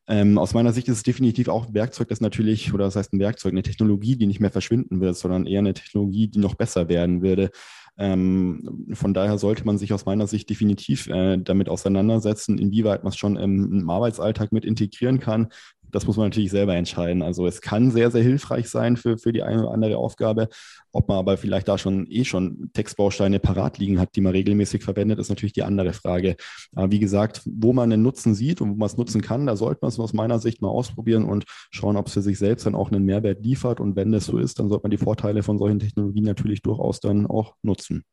[0.07, 3.13] Ähm, aus meiner Sicht ist es definitiv auch ein Werkzeug, das natürlich, oder das heißt
[3.13, 6.55] ein Werkzeug, eine Technologie, die nicht mehr verschwinden wird, sondern eher eine Technologie, die noch
[6.55, 7.51] besser werden würde.
[7.99, 13.11] Ähm, von daher sollte man sich aus meiner Sicht definitiv äh, damit auseinandersetzen, inwieweit man
[13.11, 15.49] es schon im, im Arbeitsalltag mit integrieren kann,
[15.91, 17.21] das muss man natürlich selber entscheiden.
[17.21, 20.49] Also es kann sehr, sehr hilfreich sein für, für die eine oder andere Aufgabe.
[20.91, 24.83] Ob man aber vielleicht da schon eh schon Textbausteine parat liegen hat, die man regelmäßig
[24.83, 26.35] verwendet, ist natürlich die andere Frage.
[26.73, 29.55] Aber wie gesagt, wo man einen Nutzen sieht und wo man es nutzen kann, da
[29.55, 32.65] sollte man es aus meiner Sicht mal ausprobieren und schauen, ob es für sich selbst
[32.65, 33.79] dann auch einen Mehrwert liefert.
[33.79, 36.99] Und wenn das so ist, dann sollte man die Vorteile von solchen Technologien natürlich durchaus
[36.99, 38.03] dann auch nutzen.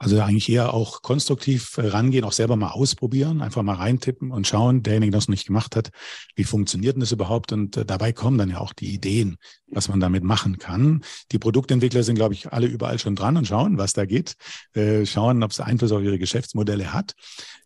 [0.00, 4.46] Also eigentlich eher auch konstruktiv äh, rangehen, auch selber mal ausprobieren, einfach mal reintippen und
[4.46, 5.90] schauen, derjenige, der es nicht gemacht hat,
[6.36, 7.50] wie funktioniert denn das überhaupt?
[7.52, 11.02] Und äh, dabei kommen dann ja auch die Ideen, was man damit machen kann.
[11.32, 14.36] Die Produktentwickler sind, glaube ich, alle überall schon dran und schauen, was da geht,
[14.74, 17.14] äh, schauen, ob es Einfluss auf ihre Geschäftsmodelle hat.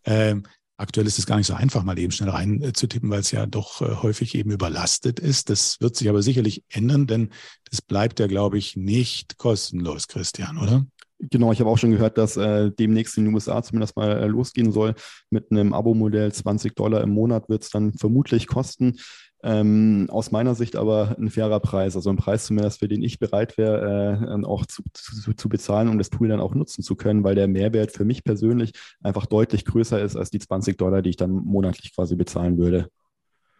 [0.03, 0.43] Ähm,
[0.75, 3.79] aktuell ist es gar nicht so einfach, mal eben schnell reinzutippen, weil es ja doch
[3.79, 5.51] häufig eben überlastet ist.
[5.51, 7.29] Das wird sich aber sicherlich ändern, denn
[7.69, 10.85] das bleibt ja, glaube ich, nicht kostenlos, Christian, oder?
[11.29, 14.27] Genau, ich habe auch schon gehört, dass äh, demnächst in den USA zumindest mal äh,
[14.27, 14.95] losgehen soll.
[15.29, 18.97] Mit einem Abo-Modell 20 Dollar im Monat wird es dann vermutlich kosten.
[19.43, 23.19] Ähm, aus meiner Sicht aber ein fairer Preis, also ein Preis zumindest, für den ich
[23.19, 26.95] bereit wäre, äh, auch zu, zu, zu, bezahlen, um das Tool dann auch nutzen zu
[26.95, 28.71] können, weil der Mehrwert für mich persönlich
[29.01, 32.89] einfach deutlich größer ist als die 20 Dollar, die ich dann monatlich quasi bezahlen würde.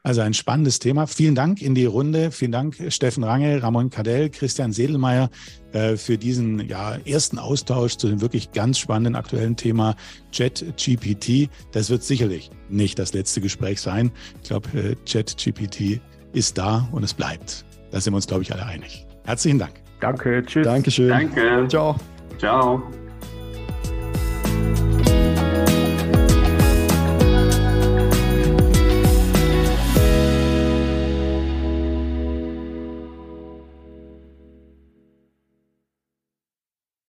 [0.06, 1.08] Also ein spannendes Thema.
[1.08, 2.32] Vielen Dank in die Runde.
[2.32, 5.30] Vielen Dank Steffen Range, Ramon Cadell, Christian Sedelmeier
[5.72, 9.96] äh, für diesen ja, ersten Austausch zu dem wirklich ganz spannenden aktuellen Thema
[10.36, 11.50] ChatGPT.
[11.72, 14.12] Das wird sicherlich nicht das letzte Gespräch sein.
[14.42, 16.02] Ich glaube, äh, ChatGPT
[16.34, 17.66] ist da und es bleibt.
[17.92, 19.08] Da sind wir uns, glaube ich, alle einig.
[19.24, 19.76] Herzlichen Dank.
[20.02, 20.44] Danke.
[20.46, 20.66] Tschüss.
[20.66, 21.10] Dankeschön.
[21.10, 21.66] Danke.
[21.70, 21.96] Ciao.
[22.38, 22.84] Ciao.